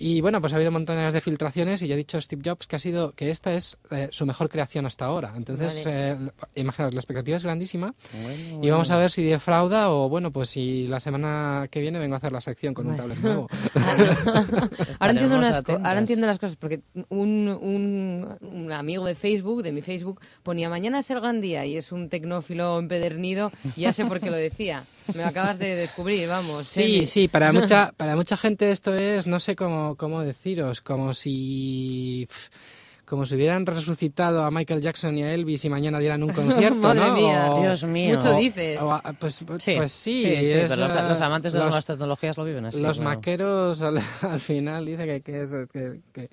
Y 0.00 0.20
bueno, 0.20 0.40
pues 0.40 0.52
ha 0.52 0.56
habido 0.56 0.70
montones 0.70 1.12
de 1.12 1.20
filtraciones 1.20 1.82
y 1.82 1.88
ya 1.88 1.94
ha 1.94 1.96
dicho 1.96 2.20
Steve 2.20 2.42
Jobs 2.44 2.68
que 2.68 2.76
ha 2.76 2.78
sido 2.78 3.12
que 3.12 3.30
esta 3.30 3.52
es 3.52 3.76
eh, 3.90 4.08
su 4.12 4.24
mejor 4.26 4.48
creación 4.48 4.86
hasta 4.86 5.06
ahora. 5.06 5.32
Entonces, 5.36 5.84
eh, 5.86 6.16
imaginaos, 6.54 6.94
la 6.94 7.00
expectativa 7.00 7.36
es 7.36 7.42
grandísima 7.42 7.92
Bueno, 8.22 8.64
y 8.64 8.70
vamos 8.70 8.90
a 8.90 8.96
ver 8.96 9.10
si 9.10 9.24
defrauda 9.24 9.90
o 9.90 10.08
bueno, 10.08 10.30
pues 10.30 10.50
si 10.50 10.86
la 10.86 11.00
semana 11.00 11.66
que 11.68 11.80
viene 11.80 11.98
vengo 11.98 12.14
a 12.14 12.18
hacer 12.18 12.30
la 12.30 12.40
sección 12.40 12.74
con 12.74 12.86
un 12.86 12.96
tablet 12.96 13.18
nuevo. 13.18 13.48
Ahora 15.00 15.10
entiendo, 15.10 15.36
unas 15.36 15.62
ahora 15.68 15.98
entiendo 15.98 16.26
las 16.26 16.38
cosas, 16.38 16.56
porque 16.56 16.80
un, 17.08 17.48
un, 17.60 18.36
un 18.40 18.72
amigo 18.72 19.04
de 19.04 19.16
Facebook, 19.16 19.62
de 19.64 19.72
mi 19.72 19.82
Facebook, 19.82 20.20
ponía 20.44 20.70
mañana 20.70 21.00
es 21.00 21.10
el 21.10 21.20
gran 21.20 21.40
día 21.40 21.66
y 21.66 21.76
es 21.76 21.90
un 21.90 22.08
tecnófilo 22.08 22.78
empedernido, 22.78 23.50
y 23.76 23.82
ya 23.82 23.92
sé 23.92 24.04
por 24.04 24.20
qué 24.20 24.30
lo 24.30 24.36
decía. 24.36 24.84
Me 25.14 25.22
lo 25.22 25.28
acabas 25.28 25.58
de 25.58 25.74
descubrir, 25.74 26.28
vamos. 26.28 26.64
Sí, 26.66 27.06
sí, 27.06 27.28
para 27.28 27.52
mucha, 27.52 27.92
para 27.96 28.16
mucha 28.16 28.36
gente 28.36 28.70
esto 28.70 28.94
es, 28.94 29.26
no 29.26 29.40
sé 29.40 29.56
cómo, 29.56 29.96
cómo 29.96 30.20
deciros, 30.22 30.80
como 30.80 31.14
si 31.14 32.28
como 33.04 33.24
si 33.24 33.36
hubieran 33.36 33.64
resucitado 33.64 34.44
a 34.44 34.50
Michael 34.50 34.82
Jackson 34.82 35.16
y 35.16 35.22
a 35.22 35.32
Elvis 35.32 35.64
y 35.64 35.70
mañana 35.70 35.98
dieran 35.98 36.22
un 36.22 36.28
concierto, 36.34 36.88
Madre 36.88 37.06
¿no? 37.08 37.14
mía, 37.14 37.50
O- 37.52 37.60
Dios 37.62 37.84
mío. 37.84 38.16
Mucho 38.16 38.34
dices. 38.36 38.78
o 38.82 39.00
pues, 39.18 39.34
Sí, 39.60 39.74
pues 39.76 39.92
sí, 39.92 40.22
sí, 40.22 40.44
sí, 40.44 40.52
es, 40.52 40.68
pero 40.70 40.82
los, 40.82 40.94
eh, 40.94 41.02
los 41.08 41.20
amantes 41.22 41.54
de 41.54 41.58
los- 41.58 41.64
las 41.64 41.70
nuevas 41.72 41.86
tecnologías 41.86 42.36
lo 42.36 42.44
viven 42.44 42.66
así. 42.66 42.80
los 42.82 42.98
claro. 42.98 43.16
maqueros 43.16 43.80
al, 43.80 43.98
al 44.30 44.40
final 44.40 44.84
dice 44.84 45.06
que, 45.06 45.20
que, 45.22 45.42
es- 45.42 45.50
que- 45.72 46.00
que- 46.12 46.28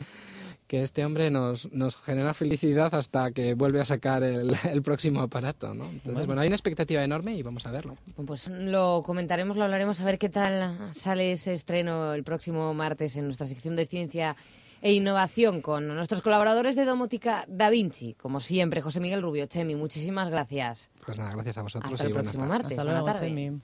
que 0.68 0.82
este 0.82 1.06
hombre 1.06 1.30
nos, 1.30 1.72
nos 1.72 1.96
genera 1.96 2.34
felicidad 2.34 2.94
hasta 2.96 3.32
que 3.32 3.54
vuelve 3.54 3.82
a 3.82 3.86
sacar 3.86 4.24
el, 4.24 4.56
el 4.72 4.82
próximo 4.82 5.22
aparato, 5.22 5.74
¿no? 5.74 5.86
Entonces, 5.86 6.26
bueno. 6.26 6.42
hay 6.42 6.48
una 6.48 6.56
expectativa 6.56 7.04
enorme 7.04 7.36
y 7.36 7.44
vamos 7.44 7.66
a 7.66 7.72
verlo. 7.72 7.96
Pues 8.26 8.48
lo 8.48 9.04
comentaremos, 9.04 9.58
lo 9.58 9.64
hablaremos, 9.64 10.02
a 10.02 10.06
ver 10.06 10.18
qué 10.18 10.30
tal 10.30 10.78
sale 10.94 11.32
ese 11.32 11.54
estreno 11.54 12.14
el 12.14 12.24
próximo 12.24 12.74
martes 12.74 13.16
en 13.16 13.26
nuestra 13.26 13.46
sección 13.46 13.76
de 13.76 13.86
ciencia 13.86 14.36
e 14.82 14.94
innovación 14.94 15.62
con 15.62 15.88
nuestros 15.88 16.22
colaboradores 16.22 16.76
de 16.76 16.86
Domótica 16.86 17.46
Da 17.48 17.70
Vinci. 17.70 18.14
Como 18.14 18.40
siempre, 18.40 18.82
José 18.82 19.00
Miguel 19.00 19.22
Rubio, 19.22 19.48
Chemi, 19.48 19.76
muchísimas 19.76 20.30
gracias. 20.30 20.92
Pues 21.06 21.18
nada, 21.18 21.32
gracias 21.34 21.58
a 21.58 21.62
vosotros 21.62 21.94
Hasta 21.94 22.04
y 22.04 22.08
el 22.08 22.14
buenas 22.14 22.34
próximo 22.34 22.48
tardes. 22.48 22.64
martes. 22.64 22.78
Hasta 22.78 22.92
luego, 22.92 23.06
tarde. 23.06 23.28
Chemi. 23.28 23.62